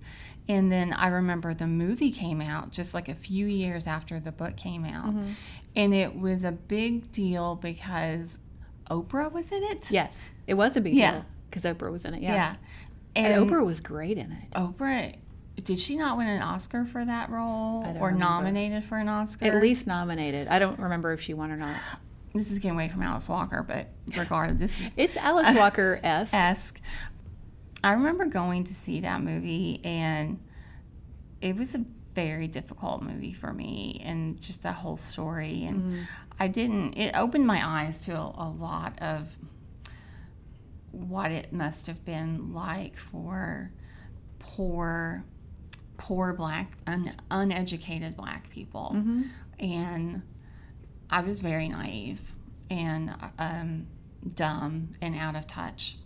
And 0.49 0.71
then 0.71 0.93
I 0.93 1.07
remember 1.09 1.55
the 1.55 1.67
movie 1.67 2.11
came 2.13 2.41
out 2.43 2.71
just 2.73 2.93
like 2.95 3.09
a 3.09 3.15
few 3.15 3.47
years 3.47 3.87
after 3.87 4.21
the 4.21 4.33
book 4.33 4.57
came 4.57 4.85
out. 4.85 5.07
Mm-hmm. 5.07 5.29
And 5.77 5.95
it 5.95 6.15
was 6.19 6.45
a 6.45 6.53
big 6.53 7.11
deal 7.11 7.57
because 7.57 8.41
Oprah 8.91 9.33
was 9.33 9.51
in 9.51 9.63
it. 9.65 9.91
Yes, 9.91 10.19
it 10.47 10.55
was 10.55 10.77
a 10.77 10.81
big 10.83 10.95
Yeah. 10.95 11.13
deal 11.13 11.25
because 11.51 11.65
Oprah 11.65 11.91
was 11.91 12.05
in 12.05 12.15
it. 12.15 12.23
Yeah. 12.23 12.35
Yeah. 12.35 12.57
And, 13.17 13.33
And 13.33 13.51
Oprah 13.51 13.65
was 13.65 13.81
great 13.81 14.19
in 14.19 14.33
it. 14.33 14.51
Oprah, 14.55 15.15
did 15.63 15.79
she 15.79 15.97
not 15.97 16.19
win 16.19 16.27
an 16.27 16.43
Oscar 16.43 16.85
for 16.85 17.05
that 17.05 17.31
role 17.31 17.83
or 17.83 18.09
remember. 18.09 18.13
nominated 18.13 18.85
for 18.85 18.99
an 18.99 19.09
Oscar? 19.09 19.47
At 19.47 19.63
least 19.63 19.87
nominated. 19.87 20.49
I 20.49 20.59
don't 20.59 20.79
remember 20.79 21.13
if 21.13 21.23
she 21.23 21.33
won 21.33 21.51
or 21.51 21.57
not. 21.57 21.77
This 22.35 22.51
is 22.51 22.59
getting 22.59 22.75
away 22.75 22.89
from 22.89 23.03
Alice 23.03 23.29
Walker, 23.29 23.63
but 23.63 23.87
regardless, 24.17 24.59
this 24.59 24.81
is 24.81 24.95
It's 24.97 25.17
Alice 25.19 25.57
Walker 25.57 26.01
S. 26.03 26.35
esque. 26.35 26.81
I 27.85 27.93
remember 27.93 28.25
going 28.25 28.65
to 28.65 28.75
see 28.75 29.01
that 29.01 29.23
movie, 29.23 29.81
and 29.85 30.41
it 31.41 31.55
was 31.55 31.77
a 31.77 31.85
very 32.15 32.49
difficult 32.49 33.03
movie 33.03 33.33
for 33.33 33.53
me, 33.53 34.03
and 34.05 34.41
just 34.41 34.65
the 34.65 34.73
whole 34.73 34.97
story. 34.97 35.65
And 35.65 35.83
mm-hmm. 35.83 36.03
I 36.41 36.49
didn't. 36.49 36.95
It 36.95 37.17
opened 37.17 37.47
my 37.47 37.65
eyes 37.65 38.05
to 38.07 38.17
a, 38.17 38.35
a 38.37 38.51
lot 38.51 39.01
of 39.01 39.29
what 40.91 41.31
it 41.31 41.53
must 41.53 41.87
have 41.87 42.05
been 42.05 42.53
like 42.53 42.97
for 42.97 43.71
poor, 44.41 45.25
poor 45.99 46.33
black, 46.33 46.73
un, 46.89 47.15
uneducated 47.31 48.17
black 48.17 48.51
people, 48.51 48.93
mm-hmm. 48.97 49.23
and 49.61 50.23
I 51.11 51.21
was 51.21 51.41
very 51.41 51.69
naive 51.69 52.21
and 52.71 53.15
um, 53.39 53.87
dumb 54.35 54.91
and 55.01 55.15
out 55.17 55.37
of 55.37 55.47
touch. 55.47 55.97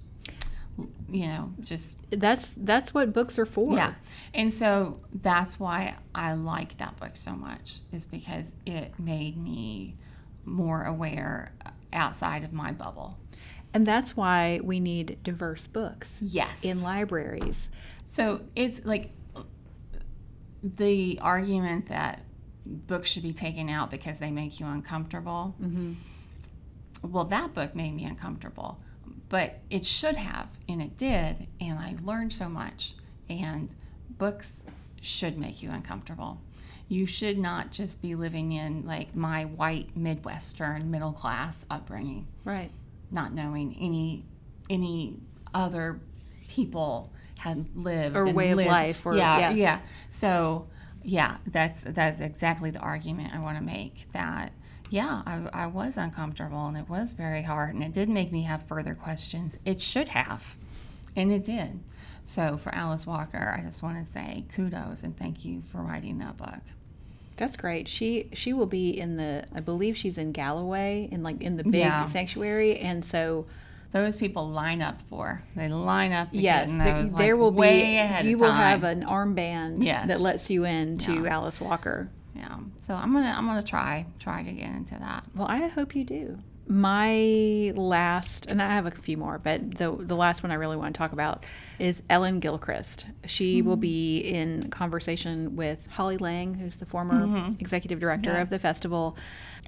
You 1.10 1.26
know, 1.26 1.52
just 1.60 1.98
That's 2.10 2.52
that's 2.56 2.94
what 2.94 3.12
books 3.12 3.36
are 3.38 3.46
for. 3.46 3.74
yeah. 3.74 3.94
And 4.32 4.52
so 4.52 5.00
that's 5.12 5.58
why 5.58 5.96
I 6.14 6.34
like 6.34 6.76
that 6.78 6.98
book 7.00 7.16
so 7.16 7.32
much, 7.32 7.78
is 7.92 8.04
because 8.06 8.54
it 8.64 8.92
made 8.98 9.36
me 9.36 9.96
more 10.44 10.84
aware 10.84 11.52
outside 11.92 12.44
of 12.44 12.52
my 12.52 12.70
bubble. 12.72 13.18
And 13.74 13.84
that's 13.86 14.16
why 14.16 14.60
we 14.62 14.78
need 14.80 15.18
diverse 15.24 15.66
books 15.66 16.20
Yes. 16.22 16.64
in 16.64 16.82
libraries. 16.82 17.68
So 18.06 18.42
it's 18.54 18.84
like 18.84 19.10
the 20.62 21.18
argument 21.22 21.86
that 21.86 22.22
books 22.68 23.10
should 23.10 23.22
be 23.22 23.32
taken 23.32 23.68
out 23.68 23.90
because 23.90 24.18
they 24.18 24.30
make 24.30 24.60
you 24.60 24.66
uncomfortable. 24.66 25.54
Mm-hmm. 25.62 25.94
Well, 27.02 27.24
that 27.24 27.54
book 27.54 27.74
made 27.74 27.94
me 27.94 28.04
uncomfortable, 28.04 28.78
but 29.28 29.60
it 29.70 29.86
should 29.86 30.16
have, 30.16 30.48
and 30.68 30.82
it 30.82 30.96
did, 30.96 31.46
and 31.60 31.78
I 31.78 31.96
learned 32.02 32.32
so 32.32 32.48
much. 32.48 32.94
And 33.30 33.68
books 34.18 34.62
should 35.00 35.38
make 35.38 35.62
you 35.62 35.70
uncomfortable. 35.70 36.40
You 36.88 37.06
should 37.06 37.38
not 37.38 37.70
just 37.70 38.00
be 38.02 38.14
living 38.14 38.52
in 38.52 38.84
like 38.86 39.14
my 39.14 39.44
white 39.44 39.96
Midwestern 39.96 40.90
middle 40.90 41.12
class 41.12 41.64
upbringing 41.70 42.26
Right. 42.44 42.70
not 43.10 43.32
knowing 43.34 43.76
any 43.78 44.24
any 44.70 45.16
other 45.54 46.00
people 46.48 47.12
had 47.38 47.66
lived 47.76 48.16
Or 48.16 48.30
way 48.32 48.50
of 48.50 48.58
life 48.58 49.04
or- 49.06 49.16
yeah, 49.16 49.38
yeah. 49.38 49.50
yeah 49.50 49.78
so 50.10 50.66
yeah 51.10 51.38
that's 51.46 51.80
that's 51.82 52.20
exactly 52.20 52.70
the 52.70 52.78
argument 52.80 53.34
i 53.34 53.38
want 53.40 53.56
to 53.56 53.64
make 53.64 54.06
that 54.12 54.52
yeah 54.90 55.22
I, 55.26 55.48
I 55.64 55.66
was 55.66 55.96
uncomfortable 55.96 56.66
and 56.66 56.76
it 56.76 56.88
was 56.88 57.12
very 57.12 57.42
hard 57.42 57.74
and 57.74 57.82
it 57.82 57.92
did 57.92 58.08
make 58.08 58.30
me 58.30 58.42
have 58.42 58.62
further 58.64 58.94
questions 58.94 59.58
it 59.64 59.80
should 59.80 60.08
have 60.08 60.54
and 61.16 61.32
it 61.32 61.44
did 61.44 61.80
so 62.24 62.56
for 62.58 62.74
alice 62.74 63.06
walker 63.06 63.54
i 63.58 63.62
just 63.62 63.82
want 63.82 64.04
to 64.04 64.10
say 64.10 64.44
kudos 64.54 65.02
and 65.02 65.16
thank 65.16 65.44
you 65.44 65.62
for 65.72 65.78
writing 65.78 66.18
that 66.18 66.36
book 66.36 66.60
That's 67.38 67.56
great. 67.56 67.86
She 67.88 68.28
she 68.32 68.52
will 68.52 68.66
be 68.66 68.90
in 68.90 69.16
the 69.16 69.44
I 69.54 69.60
believe 69.60 69.96
she's 69.96 70.18
in 70.18 70.32
Galloway 70.32 71.08
in 71.12 71.22
like 71.22 71.40
in 71.40 71.56
the 71.56 71.62
big 71.62 71.74
Yeah. 71.74 72.04
sanctuary 72.06 72.78
and 72.78 73.04
so 73.04 73.46
those 73.92 74.16
people 74.16 74.48
line 74.48 74.82
up 74.82 75.00
for 75.02 75.42
they 75.56 75.68
line 75.68 76.12
up 76.12 76.32
to 76.32 76.38
yes, 76.38 76.66
get 76.66 76.70
in 76.70 76.78
there, 76.78 77.02
there 77.04 77.34
like, 77.34 77.40
will 77.40 77.50
way 77.52 77.82
be 77.82 77.96
ahead 77.96 78.26
you 78.26 78.36
will 78.36 78.48
time. 78.50 78.80
have 78.80 78.84
an 78.84 79.02
armband 79.04 79.82
Yes. 79.82 80.08
that 80.08 80.20
lets 80.20 80.50
you 80.50 80.64
in 80.64 80.98
to 80.98 81.24
Yeah. 81.24 81.34
Alice 81.36 81.60
Walker. 81.60 82.10
Yeah. 82.34 82.56
So 82.80 82.94
I'm 82.94 83.12
gonna 83.12 83.34
I'm 83.36 83.46
gonna 83.46 83.62
try 83.62 84.06
try 84.18 84.42
to 84.42 84.52
get 84.52 84.70
into 84.70 84.94
that. 84.96 85.24
Well, 85.34 85.48
I 85.48 85.66
hope 85.68 85.96
you 85.96 86.04
do. 86.04 86.38
My 86.68 87.72
last, 87.74 88.44
and 88.46 88.60
I 88.60 88.74
have 88.74 88.84
a 88.86 88.90
few 88.90 89.16
more, 89.16 89.38
but 89.38 89.76
the 89.78 89.90
the 89.90 90.14
last 90.14 90.42
one 90.42 90.52
I 90.52 90.56
really 90.56 90.76
want 90.76 90.94
to 90.94 90.98
talk 90.98 91.12
about 91.12 91.46
is 91.78 92.02
Ellen 92.10 92.40
Gilchrist. 92.40 93.06
She 93.26 93.60
hmm. 93.60 93.66
will 93.66 93.76
be 93.76 94.18
in 94.18 94.68
conversation 94.70 95.56
with 95.56 95.86
Holly 95.86 96.18
Lange, 96.18 96.54
who's 96.54 96.76
the 96.76 96.86
former 96.86 97.26
mm-hmm. 97.26 97.52
executive 97.58 98.00
director 98.00 98.36
of 98.36 98.50
the 98.50 98.58
festival. 98.58 99.16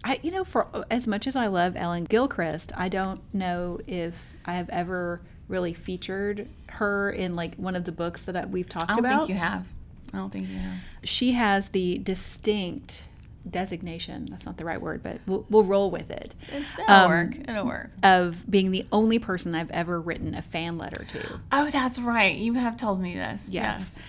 I, 0.04 0.20
you 0.22 0.30
know, 0.30 0.44
for 0.44 0.68
as 0.90 1.06
much 1.06 1.26
as 1.26 1.36
I 1.36 1.46
love 1.46 1.74
Ellen 1.76 2.04
Gilchrist, 2.04 2.72
I 2.76 2.88
don't 2.88 3.20
know 3.34 3.80
if 3.86 4.34
I 4.44 4.54
have 4.54 4.68
ever 4.68 5.20
really 5.48 5.74
featured 5.74 6.48
her 6.68 7.10
in 7.10 7.34
like 7.34 7.56
one 7.56 7.76
of 7.76 7.84
the 7.84 7.92
books 7.92 8.22
that 8.22 8.36
I, 8.36 8.44
we've 8.46 8.68
talked 8.68 8.90
I 8.90 8.94
don't 8.94 9.04
about 9.04 9.18
think 9.20 9.30
you 9.30 9.34
have. 9.36 9.66
I 10.12 10.18
don't 10.18 10.30
think 10.30 10.48
you 10.48 10.56
have. 10.56 10.78
she 11.04 11.32
has 11.32 11.68
the 11.70 11.98
distinct 11.98 13.08
designation 13.48 14.26
that's 14.30 14.44
not 14.44 14.56
the 14.58 14.64
right 14.64 14.80
word 14.80 15.02
but 15.02 15.18
we'll, 15.26 15.46
we'll 15.48 15.64
roll 15.64 15.90
with 15.90 16.10
it 16.10 16.34
It'll 16.78 16.90
Um, 16.92 17.10
work. 17.10 17.48
It'll 17.48 17.66
work. 17.66 17.90
of 18.02 18.48
being 18.50 18.70
the 18.70 18.86
only 18.92 19.18
person 19.18 19.54
i've 19.54 19.70
ever 19.70 20.00
written 20.00 20.34
a 20.34 20.42
fan 20.42 20.76
letter 20.78 21.04
to 21.04 21.40
Oh, 21.50 21.70
that's 21.70 21.98
right. 21.98 22.34
You 22.36 22.54
have 22.54 22.76
told 22.76 23.00
me 23.00 23.14
this. 23.14 23.48
Yes. 23.50 24.02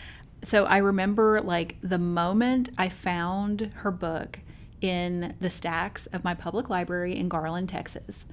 so 0.44 0.65
i 0.65 0.78
remember 0.78 1.39
like 1.41 1.78
the 1.82 1.98
moment 1.98 2.70
i 2.78 2.89
found 2.89 3.72
her 3.76 3.91
book 3.91 4.39
in 4.82 5.36
the 5.39 5.50
stacks 5.50 6.08
of 6.08 6.24
my 6.24 6.34
public 6.34 6.70
library 6.70 7.15
in 7.15 7.30
garland 7.30 7.70
texas 7.70 8.26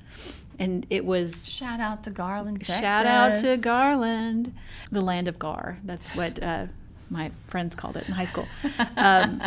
and 0.59 0.85
it 0.91 1.05
was 1.05 1.49
Shout 1.49 1.79
out 1.79 2.03
to 2.03 2.11
Garland, 2.11 2.59
Texas. 2.59 2.81
shout 2.81 3.07
out 3.07 3.37
to 3.37 3.57
Garland, 3.59 4.53
the 4.91 5.01
land 5.01 5.29
of 5.29 5.39
Gar. 5.39 5.79
That's 5.85 6.09
what 6.17 6.43
uh, 6.43 6.67
my 7.11 7.31
friends 7.47 7.77
called 7.77 7.97
it 7.97 8.09
in 8.09 8.15
high 8.15 8.25
school. 8.25 8.49
Um, 8.97 9.41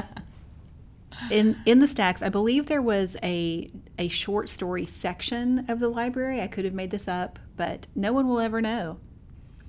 in 1.29 1.62
in 1.65 1.79
the 1.79 1.88
stacks, 1.88 2.21
I 2.21 2.29
believe 2.29 2.65
there 2.65 2.81
was 2.81 3.17
a 3.21 3.69
a 3.97 4.07
short 4.07 4.49
story 4.49 4.86
section 4.86 5.65
of 5.69 5.79
the 5.79 5.89
library. 5.89 6.41
I 6.41 6.47
could 6.47 6.65
have 6.65 6.73
made 6.73 6.91
this 6.91 7.07
up, 7.07 7.39
but 7.55 7.88
no 7.95 8.13
one 8.13 8.27
will 8.27 8.39
ever 8.39 8.62
know. 8.62 8.97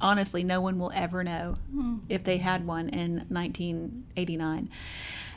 Honestly, 0.00 0.42
no 0.42 0.60
one 0.60 0.78
will 0.78 0.92
ever 0.94 1.22
know 1.22 1.56
hmm. 1.70 1.98
if 2.08 2.24
they 2.24 2.38
had 2.38 2.66
one 2.66 2.88
in 2.88 3.26
1989. 3.28 4.68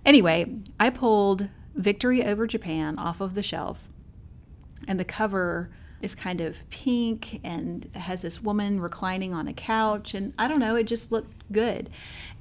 Anyway, 0.06 0.56
I 0.80 0.90
pulled 0.90 1.50
Victory 1.76 2.26
Over 2.26 2.48
Japan 2.48 2.98
off 2.98 3.22
of 3.22 3.36
the 3.36 3.44
shelf, 3.44 3.88
and 4.88 5.00
the 5.00 5.06
cover 5.06 5.70
is 6.02 6.16
kind 6.16 6.42
of 6.42 6.70
pink 6.70 7.42
and 7.44 7.90
has 7.96 8.22
this 8.22 8.42
woman 8.42 8.80
reclining 8.80 9.34
on 9.34 9.48
a 9.48 9.54
couch 9.54 10.14
and 10.14 10.34
I 10.38 10.48
don't 10.48 10.60
know, 10.60 10.76
it 10.76 10.84
just 10.84 11.12
looked 11.12 11.52
good. 11.52 11.90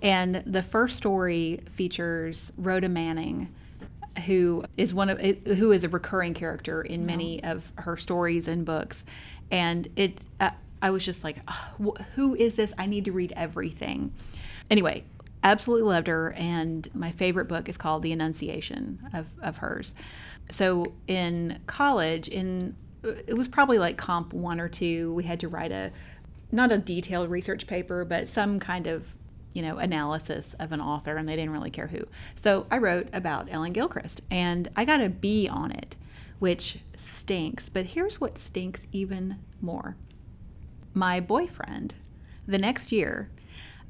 And 0.03 0.43
the 0.47 0.63
first 0.63 0.97
story 0.97 1.61
features 1.73 2.53
Rhoda 2.57 2.89
Manning 2.89 3.53
who 4.27 4.65
is 4.77 4.95
one 4.95 5.11
of 5.11 5.21
who 5.21 5.73
is 5.73 5.85
a 5.85 5.89
recurring 5.89 6.35
character 6.35 6.83
in 6.83 7.05
many 7.05 7.43
of 7.43 7.73
her 7.77 7.97
stories 7.97 8.49
and 8.49 8.65
books. 8.65 9.05
And 9.51 9.89
it 9.97 10.19
uh, 10.41 10.51
I 10.81 10.91
was 10.91 11.05
just 11.05 11.25
like 11.25 11.39
"Ugh, 11.49 11.95
wh- 11.97 12.03
who 12.15 12.35
is 12.35 12.55
this? 12.55 12.73
I 12.79 12.87
need 12.87 13.05
to 13.07 13.13
read 13.13 13.33
everything. 13.37 14.13
Anyway 14.71 15.05
absolutely 15.45 15.87
loved 15.87 16.07
her 16.07 16.33
and 16.33 16.89
my 16.95 17.13
favorite 17.13 17.45
book 17.45 17.69
is 17.69 17.77
called 17.77 18.03
the 18.03 18.11
Annunciation 18.13 18.99
of, 19.13 19.27
of 19.43 19.59
hers. 19.59 19.95
So 20.51 20.95
in 21.07 21.61
college 21.67 22.29
in 22.29 22.75
it 23.03 23.37
was 23.37 23.47
probably 23.47 23.79
like 23.79 23.99
comp 23.99 24.33
one 24.33 24.59
or 24.59 24.69
two 24.69 25.13
we 25.13 25.25
had 25.25 25.39
to 25.41 25.49
write 25.49 25.71
a 25.71 25.93
not 26.51 26.73
a 26.73 26.79
detailed 26.79 27.31
research 27.31 27.67
paper 27.67 28.03
but 28.05 28.27
some 28.27 28.59
kind 28.59 28.87
of 28.87 29.15
you 29.55 29.63
know 29.63 29.79
analysis 29.79 30.55
of 30.61 30.73
an 30.73 30.81
author 30.81 31.17
and 31.17 31.27
they 31.29 31.37
didn't 31.37 31.53
really 31.53 31.71
care 31.71 31.87
who 31.87 32.01
so 32.35 32.67
i 32.71 32.77
wrote 32.77 33.09
about 33.13 33.49
ellen 33.51 33.73
gilchrist 33.73 34.21
and 34.31 34.69
i 34.77 34.85
got 34.85 35.01
a 35.01 35.09
b 35.09 35.49
on 35.49 35.71
it 35.73 35.97
which 36.41 36.79
stinks 36.97 37.69
but 37.71 37.87
here's 37.87 38.21
what 38.21 38.37
stinks 38.37 38.87
even 38.93 39.37
more 39.63 39.97
my 40.93 41.19
boyfriend 41.21 41.95
the 42.47 42.59
next 42.59 42.93
year 42.93 43.31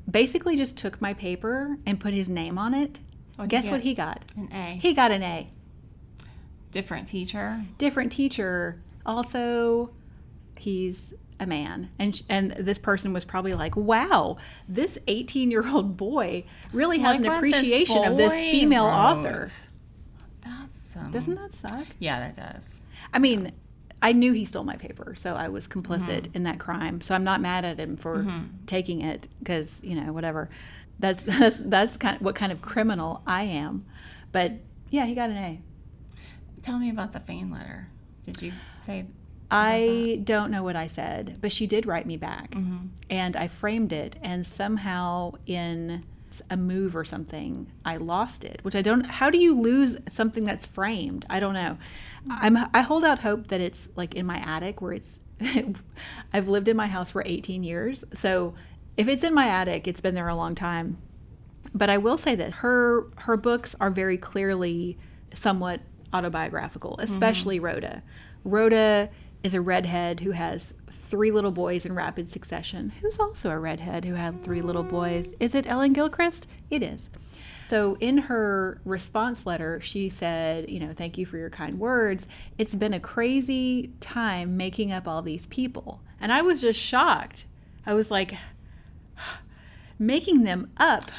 basically 0.08 0.54
just 0.56 0.76
took 0.76 1.00
my 1.00 1.12
paper 1.14 1.76
and 1.86 1.98
put 1.98 2.12
his 2.14 2.28
name 2.28 2.58
on 2.58 2.72
it 2.74 3.00
What'd 3.36 3.50
guess 3.50 3.68
what 3.68 3.80
he 3.80 3.94
got 3.94 4.24
An 4.36 4.48
A. 4.52 4.78
he 4.80 4.92
got 4.94 5.10
an 5.10 5.22
a 5.22 5.50
Different 6.70 7.06
teacher. 7.06 7.64
different 7.78 8.10
teacher. 8.10 8.80
Also, 9.06 9.90
he's 10.58 11.14
a 11.40 11.46
man, 11.46 11.90
and 11.98 12.20
and 12.28 12.52
this 12.52 12.78
person 12.78 13.12
was 13.12 13.24
probably 13.24 13.52
like, 13.52 13.76
"Wow, 13.76 14.36
this 14.68 14.98
18 15.08 15.50
year 15.50 15.66
old 15.68 15.96
boy 15.96 16.44
really 16.72 16.98
has 17.00 17.18
Like 17.18 17.26
an 17.26 17.32
what 17.32 17.40
this 17.42 17.52
appreciation 17.52 18.04
of 18.04 18.16
this 18.16 18.32
female 18.32 18.84
wrote. 18.86 18.92
author." 18.92 19.48
That's 20.44 20.96
um, 20.96 21.10
Doesn't 21.10 21.34
that 21.34 21.52
suck? 21.52 21.86
Yeah, 21.98 22.20
that 22.20 22.34
does. 22.34 22.82
I 23.12 23.18
mean, 23.18 23.52
I 24.02 24.12
knew 24.12 24.32
he 24.32 24.44
stole 24.44 24.64
my 24.64 24.76
paper, 24.76 25.14
so 25.16 25.34
I 25.34 25.48
was 25.48 25.66
complicit 25.66 26.22
Mm-hmm. 26.22 26.36
in 26.36 26.42
that 26.44 26.58
crime. 26.60 27.00
So 27.00 27.14
I'm 27.14 27.24
not 27.24 27.40
mad 27.40 27.64
at 27.64 27.78
him 27.78 27.96
for 27.96 28.26
taking 28.66 29.00
it 29.00 29.28
because 29.38 29.78
you 29.82 29.94
know 30.00 30.12
whatever. 30.12 30.50
That's 30.98 31.24
that's 31.30 31.56
that's 31.58 31.96
kind 31.96 32.16
of 32.16 32.22
what 32.22 32.34
kind 32.34 32.52
of 32.52 32.62
criminal 32.62 33.22
I 33.26 33.44
am. 33.44 33.84
But 34.32 34.52
yeah, 34.90 35.06
he 35.06 35.14
got 35.14 35.30
an 35.30 35.36
A. 35.36 35.60
Tell 36.62 36.78
me 36.78 36.90
about 36.90 37.12
the 37.12 37.20
fan 37.20 37.50
letter. 37.50 37.88
Did 38.24 38.40
you 38.40 38.52
say? 38.78 39.06
I 39.54 40.20
don't 40.24 40.50
know 40.50 40.64
what 40.64 40.74
I 40.74 40.88
said, 40.88 41.38
but 41.40 41.52
she 41.52 41.68
did 41.68 41.86
write 41.86 42.06
me 42.06 42.16
back. 42.16 42.50
Mm-hmm. 42.50 42.88
And 43.08 43.36
I 43.36 43.46
framed 43.46 43.92
it, 43.92 44.16
and 44.20 44.44
somehow 44.44 45.34
in 45.46 46.04
a 46.50 46.56
move 46.56 46.96
or 46.96 47.04
something, 47.04 47.70
I 47.84 47.96
lost 47.98 48.44
it, 48.44 48.58
which 48.62 48.74
I 48.74 48.82
don't. 48.82 49.06
How 49.06 49.30
do 49.30 49.38
you 49.38 49.58
lose 49.60 49.96
something 50.08 50.42
that's 50.42 50.66
framed? 50.66 51.24
I 51.30 51.38
don't 51.38 51.54
know. 51.54 51.78
I'm, 52.28 52.58
I 52.74 52.80
hold 52.80 53.04
out 53.04 53.20
hope 53.20 53.46
that 53.48 53.60
it's 53.60 53.88
like 53.94 54.14
in 54.14 54.26
my 54.26 54.38
attic 54.38 54.82
where 54.82 54.92
it's. 54.92 55.20
I've 56.32 56.48
lived 56.48 56.66
in 56.66 56.76
my 56.76 56.88
house 56.88 57.12
for 57.12 57.22
18 57.24 57.62
years. 57.62 58.04
So 58.12 58.54
if 58.96 59.08
it's 59.08 59.22
in 59.22 59.34
my 59.34 59.46
attic, 59.46 59.86
it's 59.86 60.00
been 60.00 60.14
there 60.14 60.28
a 60.28 60.34
long 60.34 60.54
time. 60.54 60.98
But 61.72 61.90
I 61.90 61.98
will 61.98 62.18
say 62.18 62.34
that 62.34 62.54
her 62.54 63.06
her 63.18 63.36
books 63.36 63.76
are 63.80 63.90
very 63.90 64.16
clearly 64.16 64.98
somewhat 65.32 65.80
autobiographical, 66.12 66.96
especially 66.98 67.60
Rhoda. 67.60 68.02
Rhoda 68.44 69.10
is 69.44 69.54
a 69.54 69.60
redhead 69.60 70.20
who 70.20 70.30
has 70.30 70.72
three 70.90 71.30
little 71.30 71.52
boys 71.52 71.84
in 71.84 71.94
rapid 71.94 72.30
succession. 72.30 72.90
Who's 73.02 73.18
also 73.20 73.50
a 73.50 73.58
redhead 73.58 74.06
who 74.06 74.14
had 74.14 74.42
three 74.42 74.62
little 74.62 74.82
boys? 74.82 75.34
Is 75.38 75.54
it 75.54 75.68
Ellen 75.68 75.92
Gilchrist? 75.92 76.48
It 76.70 76.82
is. 76.82 77.10
So 77.68 77.96
in 78.00 78.18
her 78.18 78.80
response 78.84 79.44
letter, 79.46 79.80
she 79.82 80.08
said, 80.08 80.70
you 80.70 80.80
know, 80.80 80.92
thank 80.92 81.18
you 81.18 81.26
for 81.26 81.36
your 81.36 81.50
kind 81.50 81.78
words. 81.78 82.26
It's 82.56 82.74
been 82.74 82.94
a 82.94 83.00
crazy 83.00 83.92
time 84.00 84.56
making 84.56 84.92
up 84.92 85.06
all 85.06 85.20
these 85.20 85.44
people. 85.46 86.00
And 86.20 86.32
I 86.32 86.40
was 86.40 86.62
just 86.62 86.80
shocked. 86.80 87.44
I 87.84 87.92
was 87.92 88.10
like, 88.10 88.34
making 89.98 90.44
them 90.44 90.70
up. 90.78 91.10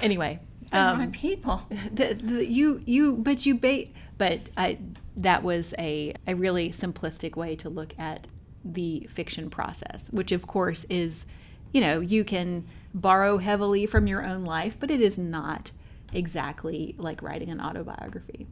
Anyway, 0.00 0.38
They're 0.70 0.88
um, 0.88 0.98
my 0.98 1.06
people. 1.08 1.66
the, 1.92 2.14
the, 2.14 2.46
you 2.46 2.82
you 2.86 3.14
but 3.14 3.44
you 3.44 3.56
bait 3.56 3.92
but 4.18 4.48
I 4.56 4.78
that 5.16 5.42
was 5.42 5.74
a 5.78 6.14
a 6.26 6.34
really 6.34 6.70
simplistic 6.70 7.36
way 7.36 7.56
to 7.56 7.68
look 7.68 7.94
at 7.98 8.26
the 8.64 9.08
fiction 9.10 9.48
process, 9.50 10.08
which 10.10 10.32
of 10.32 10.46
course 10.46 10.84
is, 10.90 11.24
you 11.72 11.80
know, 11.80 12.00
you 12.00 12.24
can 12.24 12.66
borrow 12.92 13.38
heavily 13.38 13.86
from 13.86 14.06
your 14.06 14.24
own 14.24 14.44
life, 14.44 14.76
but 14.78 14.90
it 14.90 15.00
is 15.00 15.18
not 15.18 15.70
exactly 16.12 16.94
like 16.98 17.22
writing 17.22 17.50
an 17.50 17.60
autobiography. 17.60 18.46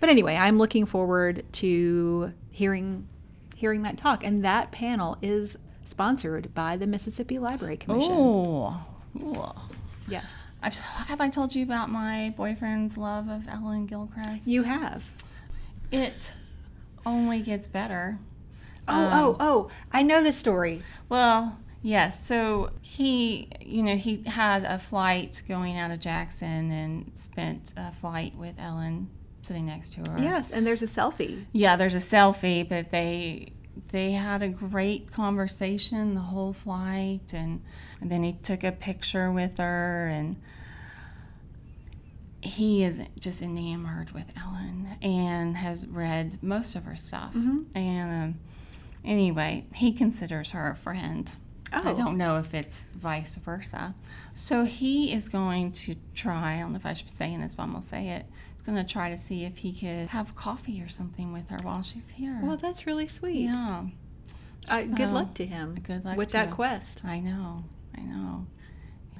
But 0.00 0.08
anyway, 0.08 0.36
I'm 0.36 0.58
looking 0.58 0.86
forward 0.86 1.44
to 1.54 2.32
hearing 2.50 3.08
hearing 3.54 3.82
that 3.82 3.96
talk, 3.96 4.24
and 4.24 4.44
that 4.44 4.70
panel 4.70 5.16
is 5.22 5.56
sponsored 5.84 6.52
by 6.54 6.76
the 6.76 6.86
Mississippi 6.86 7.38
Library 7.38 7.76
Commission. 7.76 8.12
Oh. 8.12 8.84
Ooh. 9.22 9.52
Yes, 10.08 10.32
I've, 10.62 10.78
have 10.78 11.20
I 11.20 11.28
told 11.28 11.54
you 11.54 11.62
about 11.62 11.90
my 11.90 12.34
boyfriend's 12.36 12.96
love 12.96 13.28
of 13.28 13.48
Ellen 13.48 13.86
Gilchrist? 13.86 14.46
you 14.46 14.62
have. 14.62 15.02
It 15.92 16.34
only 17.04 17.40
gets 17.40 17.68
better. 17.68 18.18
Oh, 18.88 18.94
Um, 18.94 19.12
oh, 19.12 19.36
oh! 19.40 19.70
I 19.92 20.02
know 20.02 20.22
the 20.22 20.32
story. 20.32 20.82
Well, 21.08 21.58
yes. 21.82 22.24
So 22.24 22.70
he, 22.82 23.48
you 23.60 23.82
know, 23.82 23.96
he 23.96 24.22
had 24.26 24.64
a 24.64 24.78
flight 24.78 25.42
going 25.48 25.76
out 25.76 25.90
of 25.90 26.00
Jackson 26.00 26.70
and 26.70 27.10
spent 27.16 27.74
a 27.76 27.90
flight 27.92 28.34
with 28.36 28.58
Ellen 28.58 29.08
sitting 29.42 29.66
next 29.66 29.92
to 29.94 30.10
her. 30.10 30.18
Yes, 30.18 30.50
and 30.50 30.66
there's 30.66 30.82
a 30.82 30.86
selfie. 30.86 31.44
Yeah, 31.52 31.76
there's 31.76 31.94
a 31.94 31.98
selfie, 31.98 32.68
but 32.68 32.90
they 32.90 33.52
they 33.90 34.12
had 34.12 34.42
a 34.42 34.48
great 34.48 35.12
conversation 35.12 36.14
the 36.14 36.20
whole 36.20 36.52
flight 36.52 37.32
and, 37.34 37.62
and 38.00 38.10
then 38.10 38.22
he 38.22 38.32
took 38.32 38.64
a 38.64 38.72
picture 38.72 39.30
with 39.30 39.58
her 39.58 40.08
and 40.08 40.36
he 42.42 42.84
is 42.84 43.00
just 43.18 43.42
enamored 43.42 44.10
with 44.12 44.26
Ellen 44.36 44.88
and 45.02 45.56
has 45.56 45.86
read 45.86 46.42
most 46.42 46.76
of 46.76 46.84
her 46.84 46.96
stuff. 46.96 47.34
And 47.34 48.22
um, 48.22 48.34
anyway, 49.04 49.66
he 49.74 49.92
considers 49.92 50.50
her 50.50 50.70
a 50.70 50.76
friend. 50.76 51.32
I 51.72 51.90
Oh. 51.90 51.96
don't 51.96 52.16
know 52.16 52.36
if 52.38 52.54
it's 52.54 52.82
vice 52.94 53.36
versa. 53.36 53.94
So 54.34 54.64
he 54.64 55.12
is 55.12 55.28
going 55.28 55.72
to 55.72 55.96
try, 56.14 56.56
I 56.56 56.60
don't 56.60 56.72
know 56.72 56.76
if 56.76 56.86
I 56.86 56.92
should 56.94 57.06
be 57.06 57.12
saying 57.12 57.40
this, 57.40 57.54
but 57.54 57.64
I'm 57.64 57.70
going 57.70 57.82
to 57.82 57.86
say 57.88 58.08
it. 58.10 58.26
He's 58.54 58.62
going 58.62 58.78
to 58.78 58.84
try 58.92 59.10
to 59.10 59.16
see 59.16 59.44
if 59.44 59.58
he 59.58 59.72
could 59.72 60.08
have 60.08 60.36
coffee 60.36 60.80
or 60.80 60.88
something 60.88 61.32
with 61.32 61.48
her 61.50 61.58
while 61.62 61.82
she's 61.82 62.10
here. 62.10 62.38
Well, 62.42 62.56
that's 62.56 62.86
really 62.86 63.08
sweet. 63.08 63.40
yeah, 63.46 63.86
Uh, 64.68 64.82
good 64.82 65.10
luck 65.10 65.34
to 65.34 65.46
him. 65.46 65.74
good 65.82 66.04
luck 66.04 66.16
with 66.16 66.30
that 66.30 66.48
him. 66.48 66.54
quest. 66.54 67.04
I 67.04 67.18
know. 67.18 67.64
I 67.98 68.02
know. 68.02 68.46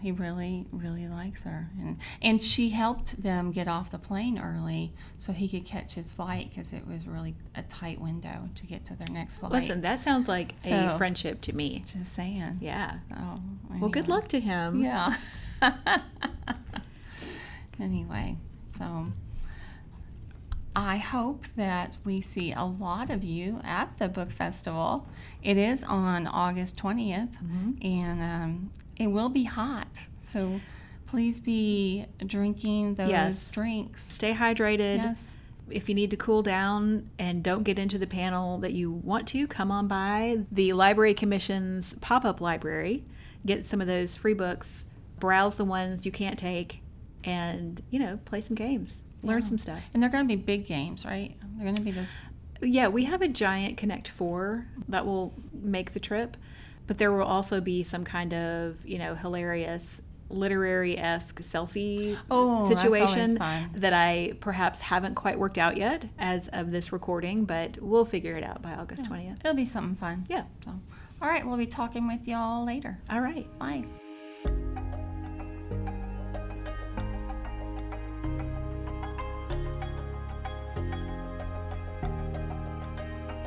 He 0.00 0.12
really, 0.12 0.66
really 0.70 1.08
likes 1.08 1.44
her, 1.44 1.70
and 1.80 1.96
and 2.20 2.42
she 2.42 2.68
helped 2.70 3.22
them 3.22 3.50
get 3.50 3.66
off 3.66 3.90
the 3.90 3.98
plane 3.98 4.38
early 4.38 4.92
so 5.16 5.32
he 5.32 5.48
could 5.48 5.64
catch 5.64 5.94
his 5.94 6.12
flight 6.12 6.50
because 6.50 6.72
it 6.72 6.86
was 6.86 7.06
really 7.06 7.34
a 7.54 7.62
tight 7.62 8.00
window 8.00 8.48
to 8.54 8.66
get 8.66 8.84
to 8.86 8.94
their 8.94 9.08
next 9.12 9.38
flight. 9.38 9.52
Listen, 9.52 9.80
that 9.82 10.00
sounds 10.00 10.28
like 10.28 10.54
a 10.66 10.96
friendship 10.98 11.40
to 11.42 11.52
me. 11.54 11.82
just 11.86 12.12
saying. 12.12 12.58
Yeah. 12.60 12.98
Oh, 13.16 13.40
Well, 13.80 13.90
good 13.90 14.08
luck 14.08 14.28
to 14.28 14.40
him. 14.40 14.82
Yeah. 14.82 15.16
anyway, 17.80 18.36
so 18.76 19.06
I 20.78 20.98
hope 20.98 21.46
that 21.56 21.96
we 22.04 22.20
see 22.20 22.52
a 22.52 22.64
lot 22.64 23.08
of 23.08 23.24
you 23.24 23.60
at 23.64 23.96
the 23.98 24.08
book 24.08 24.30
festival. 24.30 25.08
It 25.42 25.56
is 25.56 25.82
on 25.82 26.26
August 26.26 26.76
20th, 26.76 27.30
and 27.82 28.22
um, 28.22 28.70
it 28.98 29.06
will 29.06 29.30
be 29.30 29.44
hot. 29.44 30.02
So 30.18 30.60
please 31.06 31.40
be 31.40 32.04
drinking 32.26 32.96
those 32.96 33.08
Yes. 33.08 33.50
drinks. 33.50 34.02
Stay 34.04 34.34
hydrated. 34.34 34.98
Yes. 34.98 35.38
if 35.70 35.88
you 35.88 35.94
need 35.96 36.10
to 36.10 36.16
cool 36.16 36.42
down 36.42 37.08
and 37.18 37.42
don't 37.42 37.62
get 37.64 37.76
into 37.78 37.96
the 37.98 38.06
panel 38.06 38.58
that 38.58 38.72
you 38.72 38.90
want 38.90 39.26
to, 39.28 39.46
come 39.48 39.72
on 39.72 39.88
by 39.88 40.38
the 40.52 40.72
Library 40.74 41.14
Commission's 41.14 41.94
pop 42.02 42.24
up 42.24 42.40
library, 42.40 43.02
get 43.46 43.64
some 43.66 43.80
of 43.80 43.86
those 43.88 44.14
free 44.16 44.34
books, 44.34 44.84
browse 45.18 45.56
the 45.56 45.64
ones 45.64 46.04
you 46.06 46.12
can't 46.12 46.38
take, 46.38 46.82
and, 47.24 47.80
you 47.90 47.98
know, 47.98 48.18
play 48.26 48.40
some 48.40 48.54
games, 48.54 49.02
learn 49.22 49.42
some 49.42 49.58
stuff. 49.58 49.82
And 49.92 50.02
they're 50.02 50.10
going 50.10 50.26
to 50.26 50.36
be 50.36 50.40
big 50.40 50.66
games, 50.66 51.04
right? 51.04 51.36
They're 51.56 51.64
going 51.64 51.76
to 51.76 51.82
be 51.82 51.90
this. 51.90 52.14
Yeah, 52.62 52.88
we 52.88 53.04
have 53.04 53.22
a 53.22 53.28
giant 53.28 53.76
Connect 53.76 54.08
Four 54.08 54.66
that 54.88 55.04
will 55.04 55.34
make 55.52 55.92
the 55.92 56.00
trip, 56.00 56.36
but 56.86 56.98
there 56.98 57.12
will 57.12 57.24
also 57.24 57.60
be 57.60 57.82
some 57.82 58.04
kind 58.04 58.32
of, 58.32 58.76
you 58.84 58.98
know, 58.98 59.14
hilarious 59.14 60.00
literary 60.28 60.98
esque 60.98 61.40
selfie 61.40 62.18
Oh, 62.30 62.68
situation 62.68 63.38
that 63.74 63.92
I 63.92 64.32
perhaps 64.40 64.80
haven't 64.80 65.14
quite 65.14 65.38
worked 65.38 65.58
out 65.58 65.76
yet 65.76 66.04
as 66.18 66.48
of 66.48 66.70
this 66.72 66.92
recording, 66.92 67.44
but 67.44 67.80
we'll 67.80 68.04
figure 68.04 68.36
it 68.36 68.44
out 68.44 68.62
by 68.62 68.72
August 68.72 69.04
20th. 69.04 69.40
It'll 69.40 69.54
be 69.54 69.66
something 69.66 69.94
fun. 69.94 70.26
Yeah. 70.28 70.44
So, 70.64 70.72
all 71.22 71.28
right, 71.28 71.46
we'll 71.46 71.56
be 71.56 71.66
talking 71.66 72.08
with 72.08 72.26
y'all 72.26 72.64
later. 72.64 72.98
All 73.10 73.20
right. 73.20 73.46
Bye. 73.58 73.84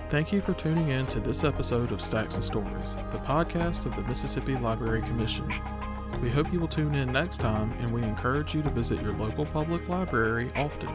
Thank 0.09 0.33
you 0.33 0.41
for 0.41 0.55
tuning 0.55 0.89
in 0.89 1.05
to 1.07 1.19
this 1.19 1.43
episode 1.43 1.91
of 1.91 2.01
Stacks 2.01 2.33
and 2.33 2.43
Stories, 2.43 2.95
the 3.11 3.19
podcast 3.19 3.85
of 3.85 3.95
the 3.95 4.01
Mississippi 4.01 4.55
Library 4.55 5.03
Commission. 5.03 5.47
We 6.23 6.31
hope 6.31 6.51
you 6.51 6.59
will 6.59 6.67
tune 6.67 6.95
in 6.95 7.11
next 7.11 7.37
time, 7.37 7.71
and 7.73 7.93
we 7.93 8.01
encourage 8.01 8.55
you 8.55 8.63
to 8.63 8.71
visit 8.71 9.03
your 9.03 9.13
local 9.13 9.45
public 9.45 9.87
library 9.87 10.49
often. 10.55 10.89